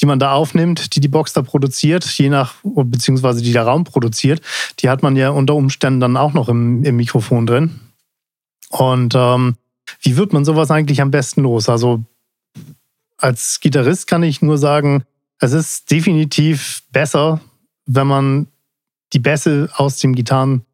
die 0.00 0.06
man 0.06 0.18
da 0.18 0.32
aufnimmt, 0.32 0.94
die 0.94 1.00
die 1.00 1.08
Box 1.08 1.32
da 1.32 1.42
produziert, 1.42 2.04
je 2.04 2.28
nach, 2.28 2.54
beziehungsweise 2.64 3.42
die 3.42 3.52
der 3.52 3.64
Raum 3.64 3.84
produziert, 3.84 4.40
die 4.80 4.88
hat 4.88 5.02
man 5.02 5.16
ja 5.16 5.30
unter 5.30 5.54
Umständen 5.54 6.00
dann 6.00 6.16
auch 6.16 6.32
noch 6.32 6.48
im, 6.48 6.82
im 6.84 6.96
Mikrofon 6.96 7.46
drin. 7.46 7.80
Und 8.70 9.14
ähm, 9.16 9.56
wie 10.00 10.16
wird 10.16 10.32
man 10.32 10.44
sowas 10.44 10.70
eigentlich 10.70 11.00
am 11.00 11.10
besten 11.10 11.42
los? 11.42 11.68
Also 11.68 12.02
als 13.18 13.60
Gitarrist 13.60 14.06
kann 14.06 14.22
ich 14.22 14.42
nur 14.42 14.58
sagen, 14.58 15.04
es 15.38 15.52
ist 15.52 15.90
definitiv 15.90 16.82
besser, 16.92 17.40
wenn 17.86 18.06
man 18.06 18.46
die 19.12 19.18
Bässe 19.18 19.68
aus 19.74 19.98
dem 19.98 20.14
Gitarren 20.14 20.64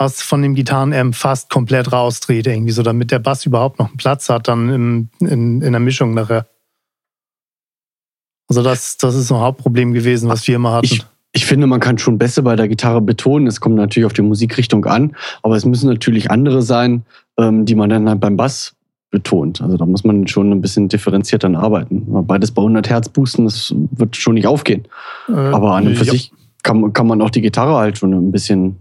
aus 0.00 0.22
von 0.22 0.40
dem 0.40 0.54
Gitarrenamp 0.54 1.14
fast 1.14 1.50
komplett 1.50 1.92
rausdreht, 1.92 2.46
irgendwie 2.46 2.72
so, 2.72 2.82
damit 2.82 3.10
der 3.10 3.18
Bass 3.18 3.44
überhaupt 3.44 3.78
noch 3.78 3.88
einen 3.88 3.98
Platz 3.98 4.30
hat, 4.30 4.48
dann 4.48 4.70
im, 4.70 5.08
in, 5.20 5.60
in 5.60 5.72
der 5.72 5.80
Mischung 5.80 6.14
nachher. 6.14 6.46
Also 8.48 8.62
das, 8.62 8.96
das 8.96 9.14
ist 9.14 9.28
so 9.28 9.34
ein 9.36 9.42
Hauptproblem 9.42 9.92
gewesen, 9.92 10.28
was 10.28 10.48
wir 10.48 10.56
immer 10.56 10.72
hatten. 10.72 10.86
Ich, 10.86 11.04
ich 11.32 11.44
finde, 11.44 11.66
man 11.66 11.80
kann 11.80 11.98
schon 11.98 12.16
besser 12.16 12.42
bei 12.42 12.56
der 12.56 12.66
Gitarre 12.66 13.02
betonen. 13.02 13.46
Es 13.46 13.60
kommt 13.60 13.76
natürlich 13.76 14.06
auf 14.06 14.14
die 14.14 14.22
Musikrichtung 14.22 14.86
an, 14.86 15.14
aber 15.42 15.56
es 15.56 15.66
müssen 15.66 15.88
natürlich 15.88 16.30
andere 16.30 16.62
sein, 16.62 17.04
ähm, 17.36 17.66
die 17.66 17.74
man 17.74 17.90
dann 17.90 18.08
halt 18.08 18.20
beim 18.20 18.38
Bass 18.38 18.74
betont. 19.10 19.60
Also 19.60 19.76
da 19.76 19.84
muss 19.84 20.02
man 20.02 20.26
schon 20.28 20.50
ein 20.50 20.62
bisschen 20.62 20.88
differenziert 20.88 21.44
dann 21.44 21.56
arbeiten. 21.56 22.06
Beides 22.26 22.52
bei 22.52 22.62
100 22.62 22.88
Hertz 22.88 23.10
boosten, 23.10 23.44
das 23.44 23.74
wird 23.90 24.16
schon 24.16 24.34
nicht 24.34 24.46
aufgehen. 24.46 24.86
Äh, 25.28 25.32
Aber 25.32 25.74
an 25.74 25.88
und 25.88 25.96
für 25.96 26.06
ja. 26.06 26.12
sich 26.12 26.32
kann, 26.62 26.92
kann 26.94 27.06
man 27.06 27.20
auch 27.20 27.30
die 27.30 27.42
Gitarre 27.42 27.76
halt 27.76 27.98
schon 27.98 28.14
ein 28.14 28.32
bisschen 28.32 28.76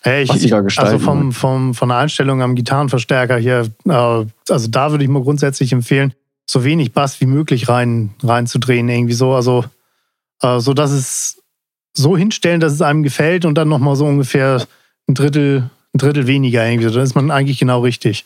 Hey, 0.00 0.24
ich, 0.24 0.30
gestalten, 0.30 0.78
also 0.78 0.98
vom, 0.98 1.26
ne? 1.28 1.32
vom, 1.32 1.74
von 1.74 1.88
der 1.88 1.98
Einstellung 1.98 2.42
am 2.42 2.54
Gitarrenverstärker 2.54 3.36
hier, 3.36 3.68
äh, 3.86 3.92
also 3.92 4.68
da 4.68 4.90
würde 4.90 5.04
ich 5.04 5.10
mir 5.10 5.22
grundsätzlich 5.22 5.72
empfehlen, 5.72 6.14
so 6.46 6.64
wenig 6.64 6.92
Bass 6.92 7.20
wie 7.20 7.26
möglich 7.26 7.68
rein, 7.68 8.14
reinzudrehen, 8.22 8.88
irgendwie 8.88 9.14
so. 9.14 9.32
Also, 9.32 9.64
äh, 10.42 10.60
so 10.60 10.74
dass 10.74 10.90
es 10.90 11.42
so 11.94 12.16
hinstellen, 12.16 12.60
dass 12.60 12.72
es 12.72 12.82
einem 12.82 13.02
gefällt 13.02 13.44
und 13.44 13.54
dann 13.54 13.68
nochmal 13.68 13.96
so 13.96 14.06
ungefähr 14.06 14.66
ein 15.08 15.14
Drittel, 15.14 15.70
ein 15.94 15.98
Drittel 15.98 16.26
weniger 16.26 16.66
irgendwie. 16.66 16.90
Dann 16.90 17.02
ist 17.02 17.14
man 17.14 17.30
eigentlich 17.30 17.58
genau 17.58 17.80
richtig. 17.80 18.24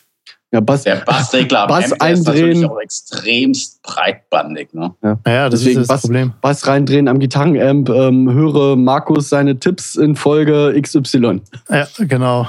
Ja, 0.52 0.60
Bass. 0.60 0.82
Der 0.84 0.96
Bassregler 0.96 1.62
am 1.62 1.68
Bass 1.68 1.86
ist 1.86 2.00
natürlich 2.00 2.42
eindrehen. 2.56 2.64
auch 2.70 2.78
extremst 2.80 3.82
breitbandig. 3.82 4.72
Ne? 4.74 4.94
Naja, 5.00 5.48
das 5.48 5.60
Deswegen 5.60 5.80
ist 5.80 5.88
das 5.90 5.96
Bass- 5.96 6.02
Problem. 6.02 6.32
Bass 6.40 6.66
reindrehen 6.66 7.08
am 7.08 7.18
Gitarrenamp, 7.18 7.88
ähm, 7.88 8.30
höre 8.32 8.76
Markus 8.76 9.28
seine 9.28 9.58
Tipps 9.58 9.96
in 9.96 10.16
Folge 10.16 10.74
XY. 10.80 11.40
Ja, 11.68 11.86
genau. 11.98 12.48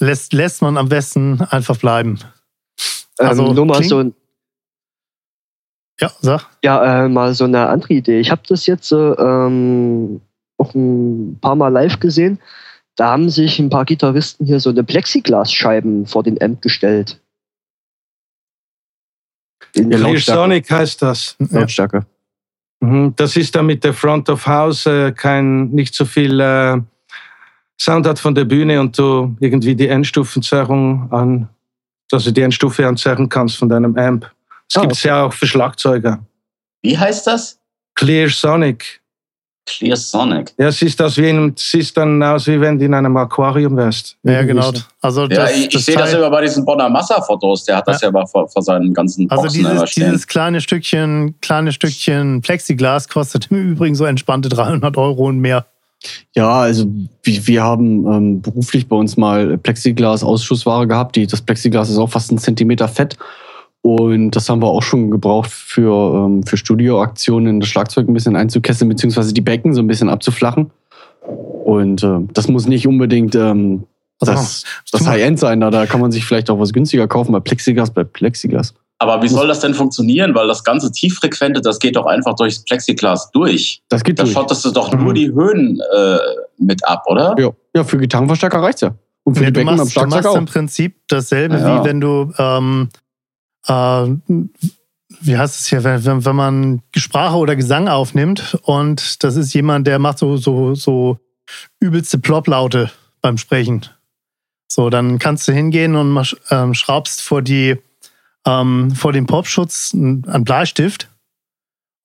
Lässt, 0.00 0.32
lässt 0.32 0.60
man 0.60 0.76
am 0.76 0.88
besten 0.88 1.40
einfach 1.50 1.76
bleiben. 1.76 2.18
Also, 3.18 3.46
ähm, 3.46 3.54
nur 3.54 3.64
mal 3.66 3.74
klingt- 3.76 3.90
so, 3.90 3.98
ein- 4.00 4.14
Ja, 6.00 6.10
sag. 6.20 6.48
ja, 6.64 7.04
äh, 7.04 7.08
mal 7.08 7.32
so 7.34 7.44
eine 7.44 7.68
andere 7.68 7.94
Idee. 7.94 8.18
Ich 8.18 8.30
habe 8.32 8.42
das 8.48 8.66
jetzt 8.66 8.90
äh, 8.90 8.96
ähm, 8.96 10.20
auch 10.58 10.74
ein 10.74 11.38
paar 11.40 11.54
Mal 11.54 11.68
live 11.68 12.00
gesehen. 12.00 12.40
Da 12.96 13.10
haben 13.10 13.28
sich 13.28 13.58
ein 13.58 13.70
paar 13.70 13.84
Gitarristen 13.84 14.46
hier 14.46 14.60
so 14.60 14.70
eine 14.70 14.84
Plexiglasscheiben 14.84 16.06
vor 16.06 16.22
den 16.22 16.40
Amp 16.40 16.62
gestellt. 16.62 17.20
In 19.74 19.90
Ja, 19.90 19.98
Clear. 19.98 20.18
Sonic 20.18 20.70
heißt 20.70 21.02
das. 21.02 21.36
Lautstärke. 21.38 22.06
Mhm, 22.80 23.14
Das 23.16 23.36
ist 23.36 23.54
damit 23.54 23.82
der 23.82 23.94
Front 23.94 24.28
of 24.30 24.46
House 24.46 24.86
äh, 24.86 25.10
kein, 25.12 25.70
nicht 25.70 25.94
so 25.94 26.04
viel 26.04 26.38
äh, 26.38 26.80
Sound 27.80 28.06
hat 28.06 28.20
von 28.20 28.34
der 28.34 28.44
Bühne 28.44 28.80
und 28.80 28.96
du 28.96 29.36
irgendwie 29.40 29.74
die 29.74 29.88
Endstufenzerrung 29.88 31.10
an, 31.10 31.48
also 32.12 32.30
die 32.30 32.42
Endstufe 32.42 32.86
anzerren 32.86 33.28
kannst 33.28 33.56
von 33.56 33.68
deinem 33.68 33.96
Amp. 33.96 34.30
Es 34.70 34.76
Ah, 34.76 34.82
gibt 34.82 34.92
es 34.92 35.02
ja 35.02 35.24
auch 35.24 35.32
für 35.32 35.46
Schlagzeuger. 35.48 36.24
Wie 36.82 36.96
heißt 36.96 37.26
das? 37.26 37.58
Clear 37.96 38.28
Sonic. 38.28 39.00
Clear 39.66 39.96
Sonic. 39.96 40.52
Ja, 40.58 40.68
es 40.68 40.78
sieht 40.78 41.00
aus 41.00 41.16
wie 41.16 41.28
ein, 41.28 41.54
es 41.56 41.70
sieht 41.70 41.96
dann 41.96 42.22
aus, 42.22 42.46
wie 42.46 42.60
wenn 42.60 42.78
du 42.78 42.84
in 42.84 42.92
einem 42.92 43.16
Aquarium 43.16 43.76
wärst. 43.76 44.16
Ja, 44.22 44.42
genau. 44.42 44.72
so. 44.72 44.80
Also 45.00 45.22
Ja, 45.22 45.28
das, 45.28 45.56
ich, 45.56 45.64
ich 45.66 45.72
das 45.72 45.86
sehe 45.86 45.96
das 45.96 46.12
immer 46.12 46.30
bei 46.30 46.42
diesen 46.42 46.64
Bonner 46.64 46.90
Massa-Fotos. 46.90 47.64
Der 47.64 47.76
hat 47.76 47.88
das 47.88 48.02
ja, 48.02 48.08
immer 48.08 48.26
vor, 48.26 48.46
vor 48.48 48.62
seinen 48.62 48.92
ganzen 48.92 49.30
Also 49.30 49.44
Boxen 49.44 49.60
immer 49.60 49.70
dieses, 49.70 49.94
dieses 49.94 50.26
kleine 50.26 50.60
Stückchen, 50.60 51.34
kleine 51.40 51.72
Stückchen 51.72 52.42
Plexiglas 52.42 53.08
kostet 53.08 53.50
im 53.50 53.72
Übrigen 53.72 53.94
so 53.94 54.04
entspannte 54.04 54.50
300 54.50 54.96
Euro 54.98 55.28
und 55.28 55.38
mehr. 55.38 55.64
Ja, 56.34 56.50
also 56.60 56.86
wir, 57.22 57.46
wir 57.46 57.62
haben 57.62 58.06
ähm, 58.06 58.42
beruflich 58.42 58.86
bei 58.86 58.96
uns 58.96 59.16
mal 59.16 59.56
Plexiglas-Ausschussware 59.56 60.86
gehabt. 60.86 61.16
Die, 61.16 61.26
das 61.26 61.40
Plexiglas 61.40 61.88
ist 61.88 61.96
auch 61.96 62.10
fast 62.10 62.30
ein 62.32 62.38
Zentimeter 62.38 62.88
fett. 62.88 63.16
Und 63.86 64.30
das 64.30 64.48
haben 64.48 64.62
wir 64.62 64.68
auch 64.68 64.82
schon 64.82 65.10
gebraucht 65.10 65.50
für, 65.50 66.24
ähm, 66.24 66.42
für 66.42 66.56
Studioaktionen, 66.56 67.60
das 67.60 67.68
Schlagzeug 67.68 68.08
ein 68.08 68.14
bisschen 68.14 68.34
einzukesseln, 68.34 68.88
beziehungsweise 68.88 69.34
die 69.34 69.42
Becken 69.42 69.74
so 69.74 69.82
ein 69.82 69.86
bisschen 69.86 70.08
abzuflachen. 70.08 70.70
Und 71.64 72.02
äh, 72.02 72.20
das 72.32 72.48
muss 72.48 72.66
nicht 72.66 72.86
unbedingt 72.86 73.34
ähm, 73.34 73.84
das, 74.20 74.64
das 74.90 75.06
High-End 75.06 75.38
sein. 75.38 75.60
Da, 75.60 75.70
da 75.70 75.84
kann 75.84 76.00
man 76.00 76.12
sich 76.12 76.24
vielleicht 76.24 76.48
auch 76.48 76.58
was 76.58 76.72
günstiger 76.72 77.06
kaufen. 77.08 77.32
Bei 77.32 77.40
Plexiglas, 77.40 77.90
bei 77.90 78.04
Plexiglas. 78.04 78.72
Aber 79.00 79.22
wie 79.22 79.28
soll 79.28 79.48
das 79.48 79.60
denn 79.60 79.74
funktionieren? 79.74 80.34
Weil 80.34 80.46
das 80.48 80.64
ganze 80.64 80.90
Tieffrequente, 80.90 81.60
das 81.60 81.78
geht 81.78 81.96
doch 81.96 82.06
einfach 82.06 82.34
durchs 82.36 82.64
Plexiglas 82.64 83.30
durch. 83.32 83.82
Das 83.90 84.02
geht 84.02 84.18
Da 84.18 84.22
durch. 84.22 84.32
schottest 84.34 84.64
du 84.64 84.70
doch 84.70 84.94
Mhm. 84.94 85.04
nur 85.04 85.12
die 85.12 85.30
Höhen 85.30 85.78
äh, 85.94 86.16
mit 86.56 86.82
ab, 86.88 87.02
oder? 87.06 87.34
Ja, 87.38 87.50
ja, 87.76 87.84
für 87.84 87.98
Gitarrenverstärker 87.98 88.60
reicht's 88.62 88.80
ja. 88.80 88.94
Und 89.24 89.34
für 89.36 89.44
Ja, 89.44 89.50
die 89.50 89.52
du 89.54 89.60
Becken 89.60 89.68
am 89.68 89.76
machst, 89.76 89.90
du 89.90 89.92
Schlagzeug 89.92 90.22
machst 90.22 90.28
auch. 90.28 90.38
im 90.38 90.46
Prinzip 90.46 90.96
dasselbe, 91.08 91.56
Ja. 91.58 91.82
wie 91.82 91.88
wenn 91.88 92.00
du, 92.00 92.32
ähm, 92.38 92.88
äh, 93.66 94.06
wie 95.20 95.38
heißt 95.38 95.60
es 95.60 95.66
hier, 95.66 95.84
wenn, 95.84 96.04
wenn, 96.04 96.24
wenn 96.24 96.36
man 96.36 96.82
Sprache 96.96 97.36
oder 97.36 97.56
Gesang 97.56 97.88
aufnimmt 97.88 98.58
und 98.62 99.22
das 99.22 99.36
ist 99.36 99.54
jemand, 99.54 99.86
der 99.86 99.98
macht 99.98 100.18
so, 100.18 100.36
so, 100.36 100.74
so 100.74 101.18
übelste 101.80 102.18
Plop-Laute 102.18 102.90
beim 103.20 103.38
Sprechen. 103.38 103.86
So, 104.68 104.90
dann 104.90 105.18
kannst 105.18 105.46
du 105.46 105.52
hingehen 105.52 105.94
und 105.94 106.36
ähm, 106.50 106.74
schraubst 106.74 107.22
vor 107.22 107.42
die, 107.42 107.76
ähm, 108.46 108.90
vor 108.90 109.12
den 109.12 109.26
Popschutz 109.26 109.92
einen 109.94 110.44
Bleistift 110.44 111.08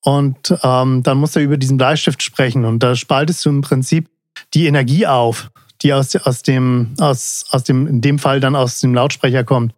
und 0.01 0.55
ähm, 0.63 1.03
dann 1.03 1.17
musst 1.17 1.35
du 1.35 1.39
über 1.39 1.57
diesen 1.57 1.77
Bleistift 1.77 2.21
sprechen 2.23 2.65
und 2.65 2.79
da 2.83 2.95
spaltest 2.95 3.45
du 3.45 3.49
im 3.49 3.61
Prinzip 3.61 4.09
die 4.53 4.67
Energie 4.67 5.07
auf, 5.07 5.51
die 5.81 5.93
aus, 5.93 6.15
aus 6.15 6.43
dem, 6.43 6.93
aus, 6.99 7.45
aus 7.49 7.63
dem, 7.63 7.87
in 7.87 8.01
dem 8.01 8.19
Fall 8.19 8.39
dann 8.39 8.55
aus 8.55 8.79
dem 8.79 8.93
Lautsprecher 8.93 9.43
kommt. 9.43 9.73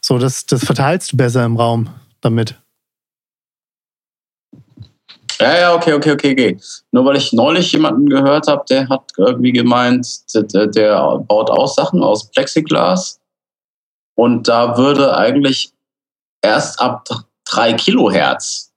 So, 0.00 0.18
das, 0.18 0.46
das 0.46 0.64
verteilst 0.64 1.12
du 1.12 1.16
besser 1.16 1.44
im 1.44 1.56
Raum 1.56 1.88
damit. 2.20 2.56
Ja, 5.38 5.58
ja, 5.58 5.74
okay, 5.74 5.92
okay, 5.92 6.12
okay, 6.12 6.32
okay. 6.32 6.60
Nur 6.92 7.04
weil 7.04 7.16
ich 7.16 7.32
neulich 7.32 7.70
jemanden 7.72 8.08
gehört 8.08 8.46
habe, 8.48 8.64
der 8.70 8.88
hat 8.88 9.04
irgendwie 9.18 9.52
gemeint, 9.52 10.06
der, 10.34 10.66
der 10.66 11.18
baut 11.18 11.50
auch 11.50 11.68
Sachen 11.68 12.02
aus 12.02 12.30
Plexiglas 12.30 13.20
und 14.16 14.48
da 14.48 14.78
würde 14.78 15.16
eigentlich 15.16 15.72
erst 16.42 16.80
ab 16.80 17.06
drei 17.44 17.74
Kilohertz 17.74 18.72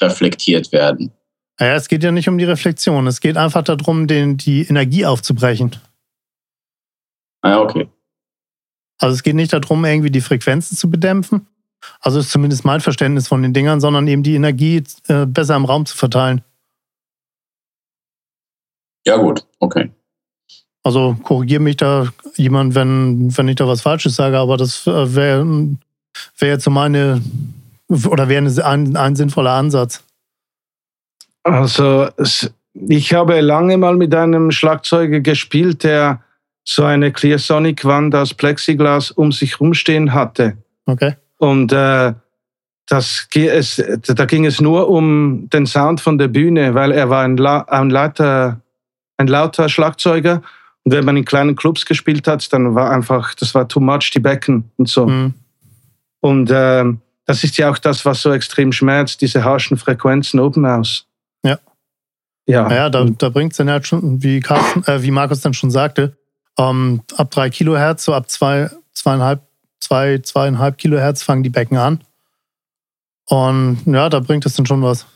reflektiert 0.00 0.72
werden. 0.72 1.12
Naja, 1.58 1.74
es 1.74 1.88
geht 1.88 2.02
ja 2.02 2.12
nicht 2.12 2.28
um 2.28 2.38
die 2.38 2.44
Reflexion. 2.44 3.06
Es 3.06 3.20
geht 3.20 3.36
einfach 3.36 3.62
darum, 3.62 4.06
den, 4.06 4.36
die 4.36 4.66
Energie 4.66 5.06
aufzubrechen. 5.06 5.76
Ah, 7.42 7.50
Ja, 7.50 7.60
okay. 7.60 7.88
Also 9.02 9.14
es 9.14 9.22
geht 9.22 9.34
nicht 9.34 9.52
darum, 9.52 9.84
irgendwie 9.84 10.10
die 10.10 10.20
Frequenzen 10.20 10.76
zu 10.76 10.88
bedämpfen. 10.90 11.46
Also 12.00 12.20
ist 12.20 12.30
zumindest 12.30 12.64
mein 12.64 12.80
Verständnis 12.80 13.26
von 13.26 13.42
den 13.42 13.52
Dingern, 13.52 13.80
sondern 13.80 14.06
eben 14.06 14.22
die 14.22 14.36
Energie 14.36 14.84
äh, 15.08 15.26
besser 15.26 15.56
im 15.56 15.64
Raum 15.64 15.84
zu 15.86 15.96
verteilen. 15.96 16.42
Ja, 19.04 19.16
gut, 19.16 19.44
okay. 19.58 19.90
Also 20.84 21.16
korrigiere 21.22 21.60
mich 21.60 21.76
da 21.76 22.08
jemand, 22.36 22.74
wenn, 22.74 23.36
wenn 23.36 23.48
ich 23.48 23.56
da 23.56 23.66
was 23.66 23.80
Falsches 23.82 24.14
sage, 24.14 24.38
aber 24.38 24.56
das 24.56 24.86
äh, 24.86 25.14
wäre 25.14 25.44
wär 26.38 26.48
jetzt 26.48 26.64
so 26.64 26.70
meine, 26.70 27.20
oder 27.88 28.28
wäre 28.28 28.44
ein, 28.64 28.96
ein 28.96 29.16
sinnvoller 29.16 29.52
Ansatz. 29.52 30.04
Also 31.42 32.08
es- 32.16 32.52
ich 32.74 33.12
habe 33.12 33.40
lange 33.40 33.76
mal 33.76 33.96
mit 33.96 34.14
einem 34.14 34.50
Schlagzeuger 34.50 35.20
gespielt, 35.20 35.84
der 35.84 36.21
so 36.64 36.84
eine 36.84 37.12
Clearsonic-Wand 37.12 38.14
aus 38.14 38.34
Plexiglas 38.34 39.10
um 39.10 39.32
sich 39.32 39.60
rumstehen 39.60 40.12
hatte. 40.12 40.56
Okay? 40.86 41.16
Und 41.38 41.72
äh, 41.72 42.14
das, 42.86 43.28
es, 43.34 43.82
da 44.06 44.24
ging 44.26 44.44
es 44.44 44.60
nur 44.60 44.88
um 44.88 45.48
den 45.50 45.66
Sound 45.66 46.00
von 46.00 46.18
der 46.18 46.28
Bühne, 46.28 46.74
weil 46.74 46.92
er 46.92 47.10
war 47.10 47.24
ein, 47.24 47.36
La 47.36 47.60
ein, 47.62 47.90
lauter, 47.90 48.60
ein 49.16 49.26
lauter 49.26 49.68
Schlagzeuger. 49.68 50.42
Und 50.84 50.92
wenn 50.92 51.04
man 51.04 51.16
in 51.16 51.24
kleinen 51.24 51.56
Clubs 51.56 51.86
gespielt 51.86 52.26
hat, 52.26 52.52
dann 52.52 52.74
war 52.74 52.90
einfach, 52.90 53.34
das 53.34 53.54
war 53.54 53.68
too 53.68 53.80
much, 53.80 54.10
die 54.12 54.20
Becken 54.20 54.70
und 54.76 54.88
so. 54.88 55.06
Hm. 55.06 55.34
Und 56.20 56.50
ähm, 56.52 57.00
das 57.24 57.44
ist 57.44 57.56
ja 57.56 57.70
auch 57.70 57.78
das, 57.78 58.04
was 58.04 58.22
so 58.22 58.32
extrem 58.32 58.72
schmerzt, 58.72 59.20
diese 59.20 59.44
harschen 59.44 59.76
Frequenzen 59.76 60.40
oben 60.40 60.66
aus. 60.66 61.06
Ja. 61.44 61.58
Ja. 62.46 62.68
Naja, 62.68 62.90
da, 62.90 63.04
da 63.04 63.28
bringt 63.28 63.52
es 63.52 63.58
dann 63.58 63.70
halt 63.70 63.86
schon, 63.86 64.22
wie, 64.22 64.40
Carsten, 64.40 64.84
äh, 64.84 65.02
wie 65.02 65.10
Markus 65.10 65.40
dann 65.40 65.54
schon 65.54 65.70
sagte, 65.70 66.16
ähm, 66.58 67.02
ab 67.16 67.30
drei 67.30 67.50
Kilohertz, 67.50 68.04
so 68.04 68.14
ab 68.14 68.30
zwei, 68.30 68.70
zweieinhalb, 68.92 69.46
zwei, 69.80 70.18
zweieinhalb 70.18 70.78
Kilohertz 70.78 71.22
fangen 71.22 71.42
die 71.42 71.50
Becken 71.50 71.76
an. 71.76 72.04
Und 73.26 73.82
ja, 73.86 74.08
da 74.08 74.20
bringt 74.20 74.44
es 74.46 74.54
dann 74.54 74.66
schon 74.66 74.82
was. 74.82 75.06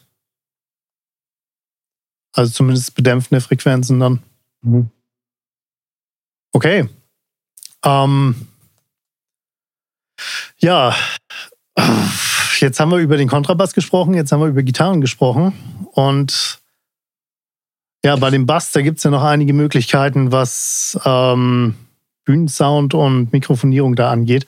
Also 2.32 2.52
zumindest 2.52 2.94
bedämpfende 2.94 3.40
Frequenzen 3.40 3.98
dann. 3.98 4.22
Mhm. 4.62 4.90
Okay. 6.52 6.88
Ähm, 7.82 8.48
ja, 10.58 10.94
jetzt 12.60 12.80
haben 12.80 12.90
wir 12.90 12.98
über 12.98 13.16
den 13.16 13.28
Kontrabass 13.28 13.74
gesprochen, 13.74 14.14
jetzt 14.14 14.32
haben 14.32 14.40
wir 14.40 14.48
über 14.48 14.62
Gitarren 14.62 15.00
gesprochen. 15.00 15.52
Und 15.92 16.60
ja, 18.06 18.16
bei 18.16 18.30
dem 18.30 18.46
Bass, 18.46 18.70
da 18.70 18.82
gibt 18.82 18.98
es 18.98 19.04
ja 19.04 19.10
noch 19.10 19.24
einige 19.24 19.52
Möglichkeiten, 19.52 20.30
was 20.30 20.98
ähm, 21.04 21.74
Bühnensound 22.24 22.94
und 22.94 23.32
Mikrofonierung 23.32 23.96
da 23.96 24.10
angeht. 24.10 24.46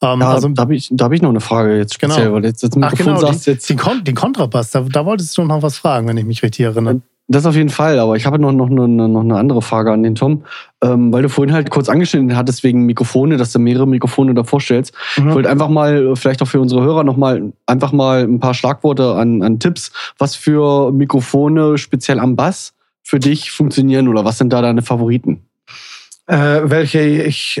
Ähm, 0.00 0.20
Ja, 0.20 0.30
also, 0.30 0.48
da 0.48 0.62
habe 0.62 0.76
ich, 0.76 0.88
da 0.92 1.06
hab 1.06 1.12
ich 1.12 1.20
noch 1.20 1.30
eine 1.30 1.40
Frage 1.40 1.76
jetzt 1.76 1.94
speziell, 1.94 2.26
Genau. 2.26 2.36
weil 2.36 2.44
jetzt 2.44 2.62
das 2.62 2.70
ach 2.80 2.94
genau, 2.94 3.16
sagst 3.18 3.48
den, 3.48 3.54
jetzt. 3.54 3.68
den, 3.68 3.78
Kon 3.78 4.04
den 4.04 4.14
Kontrabass, 4.14 4.70
da, 4.70 4.82
da 4.82 5.04
wolltest 5.04 5.36
du 5.36 5.42
noch 5.42 5.60
was 5.60 5.76
fragen, 5.76 6.06
wenn 6.06 6.16
ich 6.16 6.24
mich 6.24 6.42
richtig 6.44 6.64
erinnere. 6.64 7.00
Das 7.26 7.46
auf 7.46 7.54
jeden 7.56 7.68
Fall, 7.68 7.98
aber 7.98 8.14
ich 8.16 8.26
habe 8.26 8.38
noch, 8.40 8.52
noch, 8.52 8.70
eine, 8.70 8.88
noch 8.88 9.20
eine 9.20 9.36
andere 9.36 9.62
Frage 9.62 9.92
an 9.92 10.02
den 10.04 10.14
Tom, 10.14 10.44
ähm, 10.80 11.12
weil 11.12 11.22
du 11.22 11.28
vorhin 11.28 11.52
halt 11.52 11.70
kurz 11.70 11.88
angeschnitten 11.88 12.36
hattest 12.36 12.62
wegen 12.62 12.86
Mikrofone, 12.86 13.36
dass 13.36 13.52
du 13.52 13.58
mehrere 13.58 13.86
Mikrofone 13.86 14.34
da 14.34 14.44
vorstellst. 14.44 14.94
Mhm. 15.16 15.28
Ich 15.28 15.34
wollte 15.34 15.50
einfach 15.50 15.68
mal, 15.68 16.14
vielleicht 16.14 16.42
auch 16.42 16.48
für 16.48 16.60
unsere 16.60 16.82
Hörer 16.82 17.02
nochmal, 17.02 17.52
einfach 17.66 17.90
mal 17.92 18.22
ein 18.22 18.38
paar 18.38 18.54
Schlagworte 18.54 19.14
an, 19.14 19.42
an 19.42 19.58
Tipps, 19.58 19.92
was 20.18 20.34
für 20.36 20.92
Mikrofone 20.92 21.76
speziell 21.78 22.18
am 22.20 22.34
Bass 22.36 22.72
für 23.10 23.18
dich 23.18 23.50
funktionieren 23.50 24.06
oder 24.06 24.24
was 24.24 24.38
sind 24.38 24.52
da 24.52 24.62
deine 24.62 24.82
Favoriten? 24.82 25.44
Äh, 26.28 26.60
welche 26.64 27.00
ich 27.00 27.60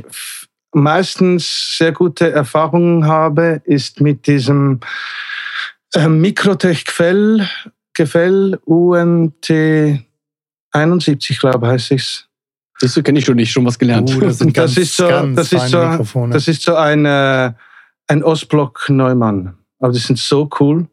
meistens 0.72 1.76
sehr 1.76 1.90
gute 1.90 2.30
Erfahrungen 2.30 3.06
habe, 3.06 3.60
ist 3.64 4.00
mit 4.00 4.28
diesem 4.28 4.78
äh, 5.94 6.06
Mikrotech 6.06 6.84
Gefell, 6.84 7.48
Gefell 7.94 8.60
UMT 8.64 9.50
71, 10.70 11.40
glaube 11.40 11.66
ich, 11.66 11.72
heißt 11.72 11.92
es. 11.92 12.28
Du, 12.94 13.02
kenne 13.02 13.18
ich 13.18 13.24
schon 13.24 13.34
nicht, 13.34 13.50
schon 13.50 13.66
was 13.66 13.76
gelernt. 13.76 14.14
Uh, 14.14 14.20
das 14.20 14.38
sind 14.38 14.46
Und 14.48 14.56
das 14.56 14.74
ganz, 14.76 14.78
ist 14.78 14.96
so- 14.96 15.08
ganz 15.08 15.36
das 15.36 15.52
ist 15.52 15.58
feine 15.58 15.68
so- 15.70 15.88
Mikrofone. 15.88 16.32
Das 16.32 16.46
ist 16.46 16.62
so 16.62 16.76
ein, 16.76 17.04
äh, 17.04 17.52
ein 18.06 18.22
Ostblock 18.22 18.88
Neumann. 18.88 19.58
Aber 19.80 19.92
die 19.92 19.98
sind 19.98 20.18
so 20.20 20.48
cool. 20.60 20.86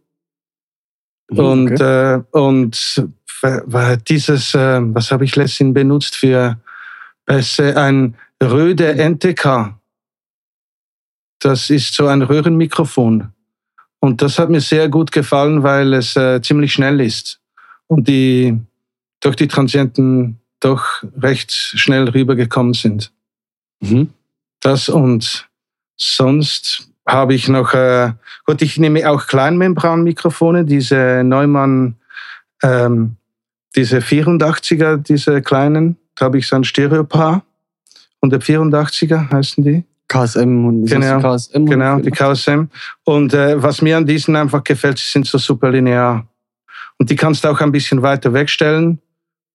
Mhm, 1.29 1.39
Und, 1.39 1.71
okay. 1.73 2.15
äh, 2.15 2.23
und 2.31 3.07
w- 3.41 3.61
w- 3.65 3.97
dieses, 4.07 4.53
äh, 4.53 4.79
was 4.81 5.11
habe 5.11 5.25
ich 5.25 5.35
letztens 5.35 5.73
benutzt 5.73 6.15
für 6.15 6.57
Bässe? 7.25 7.77
Ein 7.77 8.15
Röde 8.41 8.95
NTK. 8.95 9.75
Das 11.39 11.69
ist 11.69 11.93
so 11.93 12.07
ein 12.07 12.21
Röhrenmikrofon. 12.21 13.31
Und 13.99 14.21
das 14.21 14.39
hat 14.39 14.49
mir 14.49 14.61
sehr 14.61 14.89
gut 14.89 15.11
gefallen, 15.11 15.63
weil 15.63 15.93
es 15.93 16.15
äh, 16.15 16.41
ziemlich 16.41 16.73
schnell 16.73 17.01
ist 17.01 17.39
und 17.87 18.07
die 18.07 18.59
durch 19.19 19.35
die 19.35 19.47
Transienten 19.47 20.39
doch 20.59 21.03
recht 21.19 21.51
schnell 21.51 22.07
rübergekommen 22.09 22.73
sind. 22.73 23.11
Mhm. 23.79 24.09
Das 24.59 24.89
und 24.89 25.47
sonst 25.95 26.89
habe 27.07 27.33
ich 27.33 27.47
noch, 27.47 27.73
äh, 27.73 28.11
gut, 28.45 28.61
ich 28.61 28.77
nehme 28.77 29.09
auch 29.09 29.27
Kleinmembranmikrofone, 29.27 30.65
diese 30.65 31.23
Neumann, 31.23 31.95
ähm, 32.63 33.15
diese 33.77 33.99
84er, 33.99 34.97
diese 34.97 35.41
kleinen, 35.41 35.97
da 36.15 36.25
habe 36.25 36.39
ich 36.39 36.47
so 36.47 36.55
ein 36.55 36.63
Stereopaar. 36.63 37.43
184er 38.23 39.31
heißen 39.31 39.63
die. 39.63 39.85
KSM 40.07 40.65
und 40.65 40.83
ist 40.85 40.93
das 40.93 40.99
Genau, 40.99 41.17
die 41.17 41.21
KSM 41.21 41.65
Genau, 41.65 41.99
die 41.99 42.11
KSM. 42.11 42.63
Und 43.03 43.33
äh, 43.33 43.61
was 43.61 43.81
mir 43.81 43.97
an 43.97 44.05
diesen 44.05 44.35
einfach 44.35 44.63
gefällt, 44.63 44.97
sie 44.97 45.11
sind 45.11 45.27
so 45.27 45.37
super 45.37 45.69
linear. 45.69 46.25
Und 46.97 47.09
die 47.09 47.15
kannst 47.15 47.43
du 47.43 47.49
auch 47.49 47.61
ein 47.61 47.71
bisschen 47.71 48.01
weiter 48.01 48.33
wegstellen. 48.33 48.99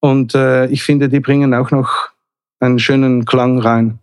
Und 0.01 0.35
äh, 0.35 0.67
ich 0.67 0.83
finde, 0.83 1.09
die 1.09 1.21
bringen 1.21 1.55
auch 1.55 1.71
noch 1.71 2.11
einen 2.61 2.79
schönen 2.79 3.25
Klang 3.25 3.59
rein. 3.59 3.99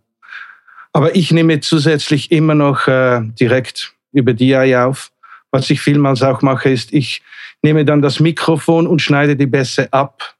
Aber 0.92 1.14
ich 1.14 1.30
nehme 1.32 1.60
zusätzlich 1.60 2.32
immer 2.32 2.54
noch 2.54 2.88
äh, 2.88 3.22
direkt 3.40 3.94
über 4.12 4.34
DI 4.34 4.76
auf. 4.76 5.12
Was 5.52 5.70
ich 5.70 5.80
vielmals 5.80 6.22
auch 6.22 6.42
mache, 6.42 6.68
ist, 6.68 6.92
ich 6.92 7.22
nehme 7.62 7.84
dann 7.84 8.02
das 8.02 8.20
Mikrofon 8.20 8.86
und 8.86 9.00
schneide 9.02 9.36
die 9.36 9.46
Bässe 9.46 9.92
ab, 9.92 10.34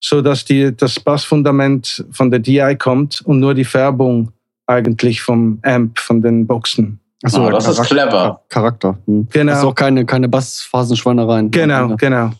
so 0.00 0.20
dass 0.22 0.44
die, 0.44 0.74
das 0.76 0.98
Bassfundament 1.00 2.04
von 2.10 2.30
der 2.30 2.40
DI 2.40 2.76
kommt 2.78 3.20
und 3.22 3.40
nur 3.40 3.54
die 3.54 3.64
Färbung 3.64 4.32
eigentlich 4.66 5.20
vom 5.22 5.58
Amp, 5.62 5.98
von 5.98 6.22
den 6.22 6.46
Boxen. 6.46 7.00
Achso, 7.22 7.46
Ah, 7.46 7.50
das 7.50 7.66
ist 7.68 7.82
clever. 7.82 8.42
Charakter. 8.48 8.98
Hm. 9.06 9.28
Genau. 9.30 9.52
Das 9.52 9.60
ist 9.60 9.64
auch 9.66 9.74
keine, 9.74 10.04
keine 10.04 10.28
Bassphasenschweinereien. 10.28 11.50
Genau, 11.50 11.96
genau. 11.96 12.32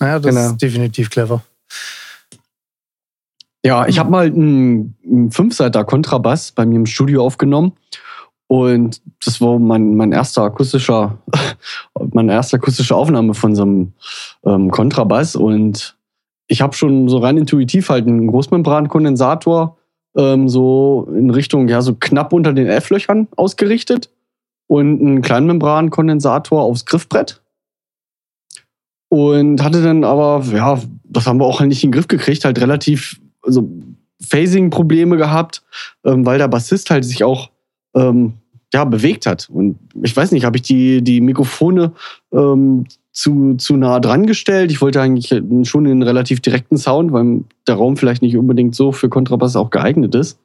Ja, 0.00 0.18
das 0.18 0.34
Genau. 0.34 0.46
ist 0.50 0.56
definitiv 0.62 1.10
clever. 1.10 1.42
Ja, 3.64 3.86
ich 3.86 3.98
habe 3.98 4.10
mal 4.10 4.26
einen, 4.26 4.96
einen 5.04 5.30
Fünfseiter 5.30 5.84
Kontrabass 5.84 6.52
bei 6.52 6.64
mir 6.64 6.76
im 6.76 6.86
Studio 6.86 7.24
aufgenommen. 7.24 7.72
Und 8.48 9.02
das 9.24 9.40
war 9.40 9.58
mein, 9.58 9.94
mein 9.94 10.12
erster 10.12 10.42
akustischer, 10.42 11.18
meine 12.12 12.32
erste 12.32 12.56
akustische 12.56 12.96
Aufnahme 12.96 13.34
von 13.34 13.54
so 13.54 13.62
einem 13.62 13.92
ähm, 14.44 14.70
Kontrabass. 14.70 15.36
Und 15.36 15.96
ich 16.46 16.62
habe 16.62 16.74
schon 16.74 17.08
so 17.08 17.18
rein 17.18 17.36
intuitiv 17.36 17.90
halt 17.90 18.06
einen 18.06 18.26
Großmembrankondensator 18.26 19.76
ähm, 20.16 20.48
so 20.48 21.08
in 21.14 21.30
Richtung, 21.30 21.68
ja, 21.68 21.82
so 21.82 21.94
knapp 21.94 22.32
unter 22.32 22.54
den 22.54 22.66
F-Löchern 22.66 23.28
ausgerichtet 23.36 24.10
und 24.66 25.00
einen 25.00 25.22
Kleinmembrankondensator 25.22 26.62
aufs 26.62 26.86
Griffbrett. 26.86 27.42
Und 29.10 29.62
hatte 29.62 29.82
dann 29.82 30.04
aber, 30.04 30.42
ja, 30.52 30.80
das 31.04 31.26
haben 31.26 31.38
wir 31.38 31.46
auch 31.46 31.60
halt 31.60 31.68
nicht 31.68 31.84
in 31.84 31.90
den 31.90 31.94
Griff 31.94 32.08
gekriegt, 32.08 32.44
halt 32.44 32.60
relativ 32.60 33.20
also 33.42 33.68
Phasing-Probleme 34.20 35.16
gehabt, 35.16 35.62
ähm, 36.04 36.26
weil 36.26 36.38
der 36.38 36.48
Bassist 36.48 36.90
halt 36.90 37.04
sich 37.04 37.24
auch 37.24 37.50
ähm, 37.94 38.34
ja, 38.72 38.84
bewegt 38.84 39.26
hat. 39.26 39.48
Und 39.50 39.78
ich 40.02 40.16
weiß 40.16 40.32
nicht, 40.32 40.44
habe 40.44 40.56
ich 40.56 40.62
die, 40.62 41.02
die 41.02 41.20
Mikrofone 41.20 41.92
ähm, 42.32 42.86
zu, 43.12 43.54
zu 43.56 43.76
nah 43.76 43.98
dran 44.00 44.26
gestellt. 44.26 44.70
Ich 44.70 44.80
wollte 44.80 45.00
eigentlich 45.00 45.42
schon 45.68 45.86
einen 45.86 46.02
relativ 46.02 46.40
direkten 46.40 46.76
Sound, 46.76 47.12
weil 47.12 47.44
der 47.66 47.76
Raum 47.76 47.96
vielleicht 47.96 48.22
nicht 48.22 48.36
unbedingt 48.36 48.74
so 48.74 48.92
für 48.92 49.08
Kontrabass 49.08 49.56
auch 49.56 49.70
geeignet 49.70 50.14
ist. 50.14 50.38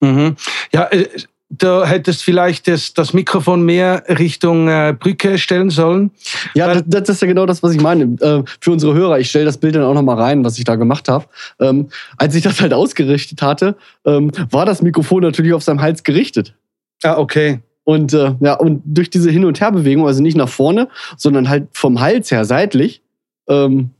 Mhm. 0.00 0.36
Ja, 0.72 0.88
äh, 0.90 1.06
du 1.50 1.84
hättest 1.86 2.24
vielleicht 2.24 2.66
das, 2.66 2.94
das 2.94 3.12
Mikrofon 3.12 3.62
mehr 3.62 4.02
Richtung 4.08 4.68
äh, 4.68 4.96
Brücke 4.98 5.38
stellen 5.38 5.70
sollen. 5.70 6.10
Ja, 6.54 6.72
das, 6.72 6.82
das 6.86 7.08
ist 7.10 7.22
ja 7.22 7.28
genau 7.28 7.46
das, 7.46 7.62
was 7.62 7.72
ich 7.74 7.80
meine. 7.80 8.04
Äh, 8.20 8.42
für 8.60 8.72
unsere 8.72 8.94
Hörer, 8.94 9.20
ich 9.20 9.28
stelle 9.28 9.44
das 9.44 9.58
Bild 9.58 9.74
dann 9.74 9.84
auch 9.84 9.94
nochmal 9.94 10.18
rein, 10.18 10.44
was 10.44 10.58
ich 10.58 10.64
da 10.64 10.76
gemacht 10.76 11.08
habe. 11.08 11.26
Ähm, 11.60 11.88
als 12.16 12.34
ich 12.34 12.42
das 12.42 12.60
halt 12.60 12.72
ausgerichtet 12.72 13.42
hatte, 13.42 13.76
ähm, 14.04 14.32
war 14.50 14.66
das 14.66 14.82
Mikrofon 14.82 15.22
natürlich 15.22 15.52
auf 15.52 15.62
seinem 15.62 15.82
Hals 15.82 16.02
gerichtet. 16.02 16.54
Ah, 17.02 17.18
okay. 17.18 17.60
Und 17.84 18.12
äh, 18.14 18.34
ja, 18.40 18.54
und 18.54 18.82
durch 18.84 19.10
diese 19.10 19.30
Hin- 19.30 19.44
und 19.44 19.60
Herbewegung, 19.60 20.06
also 20.06 20.22
nicht 20.22 20.36
nach 20.36 20.48
vorne, 20.48 20.88
sondern 21.16 21.48
halt 21.48 21.68
vom 21.72 22.00
Hals 22.00 22.30
her 22.30 22.44
seitlich, 22.44 23.02
ähm, 23.48 23.90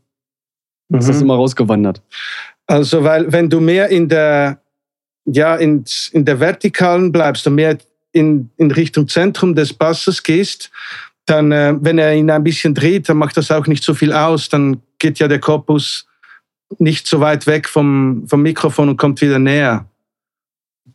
ist 0.91 1.09
das 1.09 1.17
Mhm. 1.17 1.23
immer 1.23 1.35
rausgewandert. 1.37 2.03
Also, 2.67 3.03
weil 3.03 3.33
wenn 3.33 3.51
du 3.51 3.61
mehr 3.61 3.89
in 3.89 4.09
der, 4.09 4.61
ja, 5.25 5.57
in, 5.57 5.85
in 6.13 6.25
der 6.25 6.39
Vertikalen 6.39 7.11
bleibst 7.11 7.47
und 7.47 7.57
mehr 7.57 7.79
in, 8.13 8.51
in 8.57 8.71
Richtung 8.71 9.09
Zentrum 9.09 9.55
des 9.55 9.73
Basses 9.73 10.23
gehst, 10.23 10.71
dann, 11.27 11.51
äh, 11.51 11.75
wenn 11.81 11.99
er 11.99 12.15
ihn 12.15 12.31
ein 12.31 12.45
bisschen 12.45 12.75
dreht, 12.75 13.09
dann 13.09 13.17
macht 13.17 13.37
das 13.37 13.51
auch 13.51 13.67
nicht 13.67 13.83
so 13.83 13.95
viel 13.95 14.13
aus. 14.13 14.49
Dann 14.49 14.81
geht 14.99 15.19
ja 15.19 15.29
der 15.29 15.41
Korpus 15.41 16.07
nicht 16.79 17.07
so 17.07 17.21
weit 17.21 17.47
weg 17.47 17.69
vom, 17.69 18.25
vom 18.29 18.43
Mikrofon 18.43 18.89
und 18.89 18.97
kommt 18.97 19.21
wieder 19.21 19.39
näher. 19.39 19.87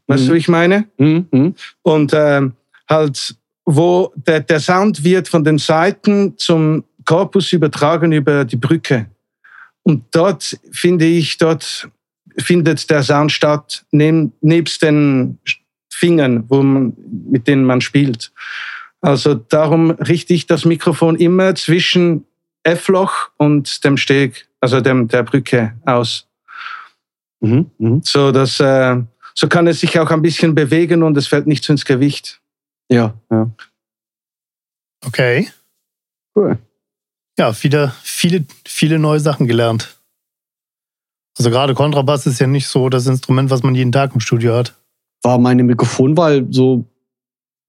Weißt 0.08 0.24
Mhm. 0.24 0.28
du, 0.28 0.34
wie 0.34 0.38
ich 0.38 0.48
meine? 0.48 0.86
Mhm. 0.98 1.28
Mhm. 1.32 1.56
Und 1.84 2.12
ähm, 2.14 2.54
halt, 2.90 3.36
wo 3.66 4.14
der, 4.16 4.40
der 4.42 4.60
Sound 4.60 5.04
wird 5.04 5.28
von 5.28 5.44
den 5.44 5.58
Seiten 5.58 6.38
zum 6.38 6.84
Korpus 7.06 7.54
übertragen 7.54 8.12
über 8.12 8.46
die 8.46 8.56
Brücke. 8.58 9.08
Und 9.84 10.04
dort 10.12 10.58
finde 10.72 11.06
ich, 11.06 11.38
dort 11.38 11.90
findet 12.38 12.90
der 12.90 13.04
Sound 13.04 13.32
statt, 13.32 13.86
neb, 13.92 14.32
nebst 14.42 14.82
den 14.82 15.40
Fingern, 15.90 16.44
wo 16.50 16.62
man, 16.62 16.94
mit 17.30 17.48
denen 17.48 17.64
man 17.64 17.82
spielt. 17.82 18.32
Also 19.02 19.34
darum 19.36 19.92
richte 19.92 20.34
ich 20.34 20.46
das 20.48 20.66
Mikrofon 20.66 21.16
immer 21.16 21.56
zwischen 21.56 22.26
F-Loch 22.64 23.30
und 23.38 23.84
dem 23.86 23.98
Steg, 23.98 24.48
also 24.60 24.82
dem, 24.82 25.08
der 25.08 25.24
Brücke 25.24 25.74
aus. 25.86 26.28
Mhm. 27.40 27.72
Mhm. 27.78 28.02
So, 28.04 28.32
dass, 28.32 28.60
äh, 28.60 28.98
so 29.38 29.48
kann 29.48 29.68
es 29.68 29.82
sich 29.82 30.00
auch 30.00 30.10
ein 30.10 30.22
bisschen 30.24 30.56
bewegen 30.56 31.04
und 31.04 31.16
es 31.16 31.28
fällt 31.28 31.46
nicht 31.46 31.64
so 31.64 31.72
ins 31.72 31.86
Gewicht. 31.86 32.42
Ja, 32.90 33.14
ja. 33.30 33.50
Okay. 35.06 35.50
Cool. 36.36 36.58
Ja, 37.38 37.54
wieder 37.64 37.94
viele, 38.02 38.46
viele 38.66 38.98
neue 38.98 39.20
Sachen 39.20 39.46
gelernt. 39.48 40.00
Also 41.38 41.52
gerade 41.52 41.76
Kontrabass 41.76 42.26
ist 42.26 42.40
ja 42.40 42.48
nicht 42.48 42.68
so 42.68 42.90
das 42.90 43.06
Instrument, 43.06 43.52
was 43.52 43.62
man 43.62 43.76
jeden 43.76 43.92
Tag 43.92 44.16
im 44.16 44.22
Studio 44.22 44.56
hat. 44.56 44.74
War 45.22 45.38
meine 45.38 45.64
Mikrofonwahl 45.64 46.48
so 46.50 46.86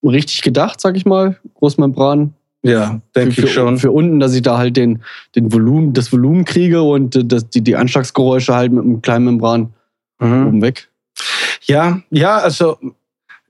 richtig 0.02 0.40
gedacht, 0.40 0.80
sag 0.80 0.96
ich 0.96 1.04
mal? 1.04 1.38
Großmembran. 1.54 2.32
Ja, 2.62 3.00
denke 3.14 3.42
ich 3.42 3.52
schon. 3.52 3.78
Für 3.78 3.92
unten, 3.92 4.20
dass 4.20 4.34
ich 4.34 4.42
da 4.42 4.56
halt 4.56 4.76
den, 4.78 5.02
den 5.36 5.52
Volumen, 5.52 5.92
das 5.92 6.12
Volumen 6.12 6.44
kriege 6.46 6.82
und 6.82 7.14
äh, 7.14 7.24
das, 7.24 7.48
die, 7.50 7.60
die 7.60 7.76
Anschlagsgeräusche 7.76 8.54
halt 8.54 8.72
mit 8.72 8.84
einem 8.84 9.02
kleinen 9.02 9.24
Membran 9.26 9.74
Mhm. 10.20 10.46
oben 10.48 10.62
weg. 10.62 10.90
Ja, 11.62 12.00
ja, 12.10 12.38
also 12.38 12.78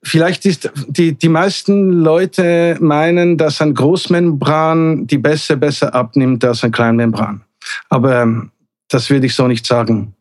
vielleicht 0.02 0.46
ist 0.46 0.70
die, 0.88 1.12
die 1.12 1.28
meisten 1.28 1.92
Leute 1.92 2.76
meinen, 2.80 3.36
dass 3.36 3.60
ein 3.60 3.74
Großmembran 3.74 5.06
die 5.06 5.18
Bässe 5.18 5.56
besser 5.56 5.94
abnimmt 5.94 6.44
als 6.44 6.64
ein 6.64 6.72
Kleinmembran. 6.72 7.42
Aber 7.88 8.22
ähm, 8.22 8.50
das 8.88 9.10
würde 9.10 9.26
ich 9.26 9.34
so 9.34 9.46
nicht 9.46 9.66
sagen. 9.66 10.14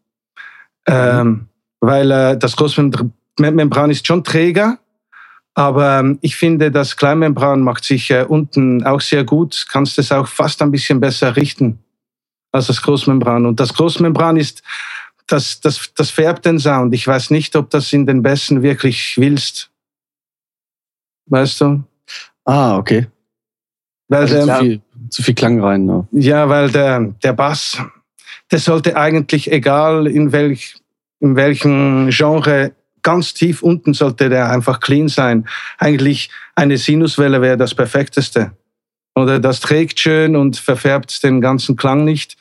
Ähm, 0.88 1.48
weil 1.80 2.12
äh, 2.12 2.38
das 2.38 2.56
Großmembran 2.56 3.92
ist 3.92 4.08
schon 4.08 4.24
träger, 4.24 4.80
aber 5.54 6.00
ähm, 6.00 6.20
ich 6.22 6.36
finde, 6.36 6.72
das 6.72 6.96
Kleinmembran 6.96 7.62
macht 7.62 7.84
sich 7.84 8.12
äh, 8.12 8.24
unten 8.28 8.84
auch 8.86 9.02
sehr 9.02 9.24
gut, 9.24 9.66
kannst 9.70 9.98
es 9.98 10.12
auch 10.12 10.28
fast 10.28 10.62
ein 10.62 10.72
bisschen 10.72 11.00
besser 11.00 11.36
richten 11.36 11.80
als 12.52 12.68
das 12.68 12.82
Großmembran. 12.82 13.46
Und 13.46 13.60
das 13.60 13.74
Großmembran 13.74 14.38
ist 14.38 14.62
das, 15.28 15.60
das, 15.62 15.92
das 15.96 16.10
färbt 16.10 16.46
den 16.46 16.60
Sound. 16.60 16.94
Ich 16.94 17.06
weiß 17.06 17.30
nicht, 17.32 17.56
ob 17.56 17.70
das 17.70 17.94
in 17.94 18.06
den 18.06 18.24
Bässen 18.24 18.64
wirklich 18.64 19.18
willst. 19.18 19.70
Weißt 21.28 21.62
du? 21.62 21.84
Ah, 22.46 22.78
okay. 22.78 23.08
Weil 24.08 24.22
Also 24.22 24.46
der, 24.46 24.46
zu, 24.46 24.64
viel, 24.64 24.82
zu 25.10 25.24
viel 25.24 25.36
Klang 25.36 25.62
rein. 25.62 25.86
ne? 25.86 26.08
Ja. 26.12 26.20
ja, 26.22 26.50
weil 26.50 26.72
der, 26.72 27.14
der 27.22 27.34
Bass, 27.34 27.78
der 28.52 28.60
sollte 28.60 28.96
eigentlich, 28.96 29.52
egal 29.52 30.08
in, 30.08 30.32
welch, 30.32 30.78
in 31.20 31.36
welchem 31.36 32.10
Genre, 32.10 32.74
ganz 33.04 33.34
tief 33.34 33.62
unten 33.62 33.94
sollte 33.94 34.30
der 34.30 34.50
einfach 34.50 34.80
clean 34.80 35.10
sein. 35.10 35.48
Eigentlich 35.78 36.30
eine 36.56 36.78
Sinuswelle 36.78 37.42
wäre 37.42 37.58
das 37.58 37.76
perfekteste. 37.76 38.52
Oder 39.18 39.40
das 39.40 39.62
trägt 39.62 40.00
schön 40.00 40.36
und 40.36 40.58
verfärbt 40.58 41.24
den 41.24 41.42
ganzen 41.42 41.76
Klang 41.76 42.06
nicht. 42.06 42.38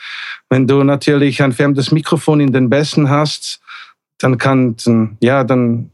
Wenn 0.50 0.66
du 0.66 0.84
natürlich 0.84 1.42
ein 1.42 1.52
färbendes 1.52 1.90
Mikrofon 1.90 2.38
in 2.38 2.52
den 2.52 2.68
Bässen 2.68 3.08
hast, 3.08 3.60
dann 4.18 4.36
kann, 4.36 4.76
ja, 5.20 5.42
dann 5.42 5.90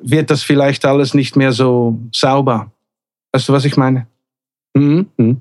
wird 0.00 0.30
das 0.30 0.44
vielleicht 0.44 0.84
alles 0.84 1.12
nicht 1.12 1.34
mehr 1.34 1.50
so 1.50 1.98
sauber. 2.12 2.70
Weißt 3.32 3.48
du, 3.48 3.52
was 3.52 3.64
ich 3.64 3.76
meine? 3.76 4.06
Mhm. 4.74 5.06
Mhm. 5.16 5.40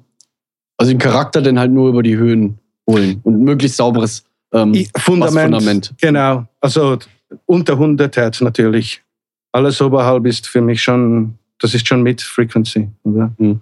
Also 0.77 0.91
den 0.91 0.99
Charakter 0.99 1.43
dann 1.43 1.59
halt 1.59 1.71
nur 1.71 1.89
über 1.89 2.01
die 2.01 2.17
Höhen 2.17 2.57
holen 2.89 3.21
und 3.23 3.43
möglichst 3.43 3.77
sauberes 3.77 4.25
ähm, 4.51 4.73
Fundament. 4.97 5.51
Bassfundament. 5.51 5.93
Genau. 6.01 6.47
Also 6.59 6.97
unter 7.45 7.73
100 7.73 8.17
Hertz 8.17 8.41
natürlich. 8.41 9.03
Alles 9.51 9.79
oberhalb 9.79 10.25
ist 10.25 10.47
für 10.47 10.61
mich 10.61 10.81
schon, 10.81 11.35
das 11.59 11.75
ist 11.75 11.87
schon 11.87 12.01
mit 12.01 12.23
Frequency, 12.23 12.89
oder? 13.03 13.31
Hm. 13.37 13.61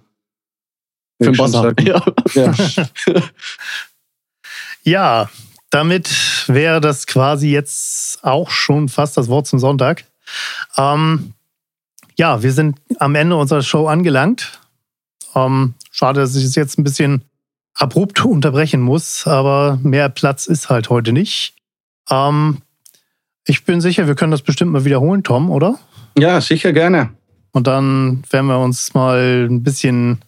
Für 1.24 1.32
den 1.32 1.48
sagen. 1.48 1.86
Ja. 1.86 2.02
Ja. 2.34 2.54
Ja, 4.86 5.30
damit 5.70 6.10
wäre 6.46 6.80
das 6.80 7.06
quasi 7.06 7.48
jetzt 7.48 8.22
auch 8.22 8.50
schon 8.50 8.90
fast 8.90 9.16
das 9.16 9.28
Wort 9.28 9.46
zum 9.46 9.58
Sonntag. 9.58 10.04
Ähm, 10.76 11.32
ja, 12.16 12.42
wir 12.42 12.52
sind 12.52 12.78
am 12.98 13.14
Ende 13.14 13.36
unserer 13.36 13.62
Show 13.62 13.88
angelangt. 13.88 14.60
Ähm, 15.34 15.74
schade, 15.90 16.20
dass 16.20 16.36
ich 16.36 16.44
es 16.44 16.54
jetzt 16.54 16.78
ein 16.78 16.84
bisschen 16.84 17.22
abrupt 17.74 18.24
unterbrechen 18.24 18.82
muss, 18.82 19.26
aber 19.26 19.78
mehr 19.82 20.10
Platz 20.10 20.46
ist 20.46 20.68
halt 20.68 20.90
heute 20.90 21.12
nicht. 21.12 21.54
Ähm, 22.10 22.58
ich 23.46 23.64
bin 23.64 23.80
sicher, 23.80 24.06
wir 24.06 24.14
können 24.14 24.32
das 24.32 24.42
bestimmt 24.42 24.72
mal 24.72 24.84
wiederholen, 24.84 25.22
Tom, 25.22 25.50
oder? 25.50 25.78
ja, 26.16 26.40
sicher 26.40 26.72
gerne. 26.72 27.10
Und 27.52 27.66
dann 27.66 28.22
werden 28.30 28.46
wir 28.46 28.58
uns 28.58 28.94
mal 28.94 29.46
ein 29.48 29.62
bisschen 29.62 30.20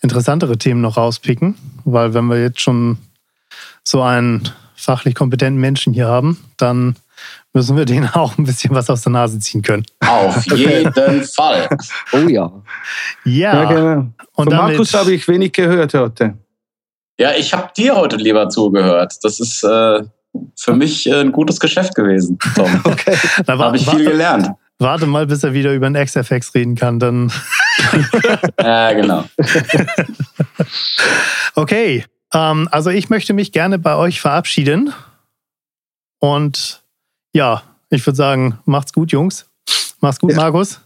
interessantere 0.00 0.58
Themen 0.58 0.80
noch 0.80 0.96
rauspicken, 0.96 1.56
weil 1.84 2.14
wenn 2.14 2.26
wir 2.26 2.40
jetzt 2.40 2.60
schon 2.60 2.98
so 3.84 4.02
einen 4.02 4.48
fachlich 4.76 5.14
kompetenten 5.14 5.60
Menschen 5.60 5.92
hier 5.92 6.06
haben, 6.06 6.38
dann 6.56 6.96
müssen 7.52 7.76
wir 7.76 7.84
denen 7.84 8.08
auch 8.14 8.38
ein 8.38 8.44
bisschen 8.44 8.74
was 8.74 8.88
aus 8.90 9.02
der 9.02 9.12
Nase 9.12 9.38
ziehen 9.40 9.62
können. 9.62 9.84
Auf 10.06 10.44
jeden 10.54 11.24
Fall. 11.24 11.68
Oh 12.12 12.28
ja. 12.28 12.50
Ja, 13.24 13.62
Ja, 13.62 13.64
genau. 13.64 13.96
und 14.00 14.14
Von 14.34 14.46
damit, 14.50 14.76
Markus 14.76 14.94
habe 14.94 15.12
ich 15.12 15.26
wenig 15.28 15.52
gehört 15.52 15.94
heute. 15.94 16.34
Ja, 17.18 17.32
ich 17.36 17.52
habe 17.52 17.70
dir 17.76 17.96
heute 17.96 18.16
lieber 18.16 18.48
zugehört. 18.48 19.14
Das 19.22 19.40
ist 19.40 19.64
äh, 19.64 20.02
für 20.56 20.72
mich 20.74 21.08
äh, 21.08 21.20
ein 21.20 21.32
gutes 21.32 21.58
Geschäft 21.58 21.94
gewesen, 21.94 22.38
Tom. 22.54 22.80
Okay. 22.84 23.16
da 23.44 23.58
war, 23.58 23.66
Habe 23.66 23.76
ich 23.76 23.88
viel 23.88 24.04
gelernt. 24.04 24.50
Warte 24.78 25.06
mal, 25.06 25.26
bis 25.26 25.42
er 25.42 25.52
wieder 25.52 25.72
über 25.74 25.90
den 25.90 26.04
XFX 26.04 26.54
reden 26.54 26.76
kann, 26.76 27.00
dann. 27.00 27.32
Ja, 28.60 28.92
genau. 28.92 29.24
Okay, 31.54 32.04
ähm, 32.32 32.68
also 32.70 32.90
ich 32.90 33.10
möchte 33.10 33.32
mich 33.32 33.52
gerne 33.52 33.78
bei 33.78 33.96
euch 33.96 34.20
verabschieden. 34.20 34.92
Und 36.20 36.82
ja, 37.32 37.62
ich 37.90 38.06
würde 38.06 38.16
sagen, 38.16 38.58
macht's 38.64 38.92
gut, 38.92 39.12
Jungs. 39.12 39.46
Macht's 40.00 40.20
gut, 40.20 40.32
Ja. 40.32 40.36
Markus. 40.36 40.80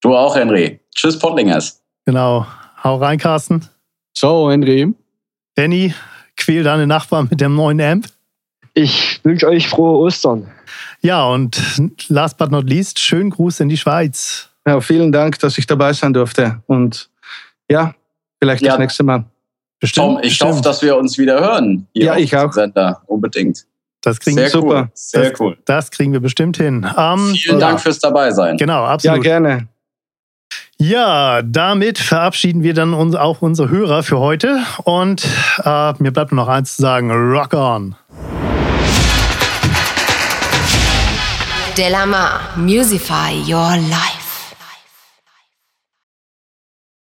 Du 0.00 0.14
auch, 0.14 0.36
Henry. 0.36 0.80
Tschüss, 0.94 1.18
Pottlingers. 1.18 1.82
Genau. 2.04 2.46
Hau 2.84 2.96
rein, 2.96 3.18
Carsten. 3.18 3.66
Ciao, 4.16 4.50
Henry. 4.50 4.94
Benny, 5.54 5.94
quäl 6.36 6.62
deine 6.62 6.86
Nachbarn 6.86 7.28
mit 7.30 7.40
dem 7.40 7.54
neuen 7.56 7.80
Amp. 7.80 8.06
Ich 8.74 9.20
wünsche 9.24 9.48
euch 9.48 9.68
frohe 9.68 9.98
Ostern. 9.98 10.50
Ja, 11.00 11.26
und 11.26 11.58
last 12.08 12.36
but 12.36 12.50
not 12.50 12.68
least, 12.68 12.98
schönen 12.98 13.30
Gruß 13.30 13.60
in 13.60 13.68
die 13.68 13.76
Schweiz. 13.76 14.45
Ja, 14.66 14.80
vielen 14.80 15.12
Dank, 15.12 15.38
dass 15.38 15.56
ich 15.58 15.66
dabei 15.66 15.92
sein 15.92 16.12
durfte. 16.12 16.60
Und 16.66 17.08
ja, 17.70 17.94
vielleicht 18.40 18.62
Ja. 18.62 18.72
das 18.72 18.78
nächste 18.80 19.04
Mal. 19.04 19.24
Bestimmt. 19.78 20.04
Tom, 20.06 20.16
ich 20.18 20.22
bestimmt. 20.30 20.50
hoffe, 20.52 20.62
dass 20.62 20.82
wir 20.82 20.96
uns 20.96 21.18
wieder 21.18 21.38
hören. 21.40 21.86
hier 21.92 22.06
Ja, 22.06 22.16
ich 22.16 22.36
auch. 22.36 22.52
Sender. 22.52 23.02
Unbedingt. 23.06 23.64
das 24.02 24.20
kriegen, 24.20 24.36
Sehr 24.36 24.50
super. 24.50 24.66
cool. 24.82 24.88
Sehr 24.94 25.30
Das- 25.30 25.40
cool. 25.40 25.58
das 25.64 25.90
kriegen 25.90 26.12
wir 26.12 26.20
bestimmt 26.20 26.56
hin. 26.58 26.86
Ähm, 26.96 27.34
Vielen 27.34 27.58
ja, 27.60 27.68
Dank 27.68 27.80
fürs 27.80 27.98
Dabeisein. 27.98 28.56
Genau, 28.56 28.84
Ja, 28.84 28.88
absolut. 28.92 29.22
gerne. 29.22 29.66
Ja, 30.78 31.42
damit 31.42 31.98
verabschieden 31.98 32.62
wir 32.62 32.72
dann 32.74 32.94
uns 32.94 33.14
auch 33.16 33.42
unsere 33.42 33.68
Hörer 33.68 34.02
für 34.04 34.18
heute. 34.18 34.60
Und 34.84 35.24
äh, 35.64 35.92
mir 35.98 36.12
bleibt 36.12 36.30
nur 36.32 36.44
noch 36.44 36.48
eins 36.52 36.76
zu 36.76 36.82
sagen: 36.82 37.10
Rock 37.10 37.54
on! 37.54 37.96
Delamar, 41.76 42.40
Musify 42.56 43.32
Your 43.46 43.76
Life. 43.88 44.15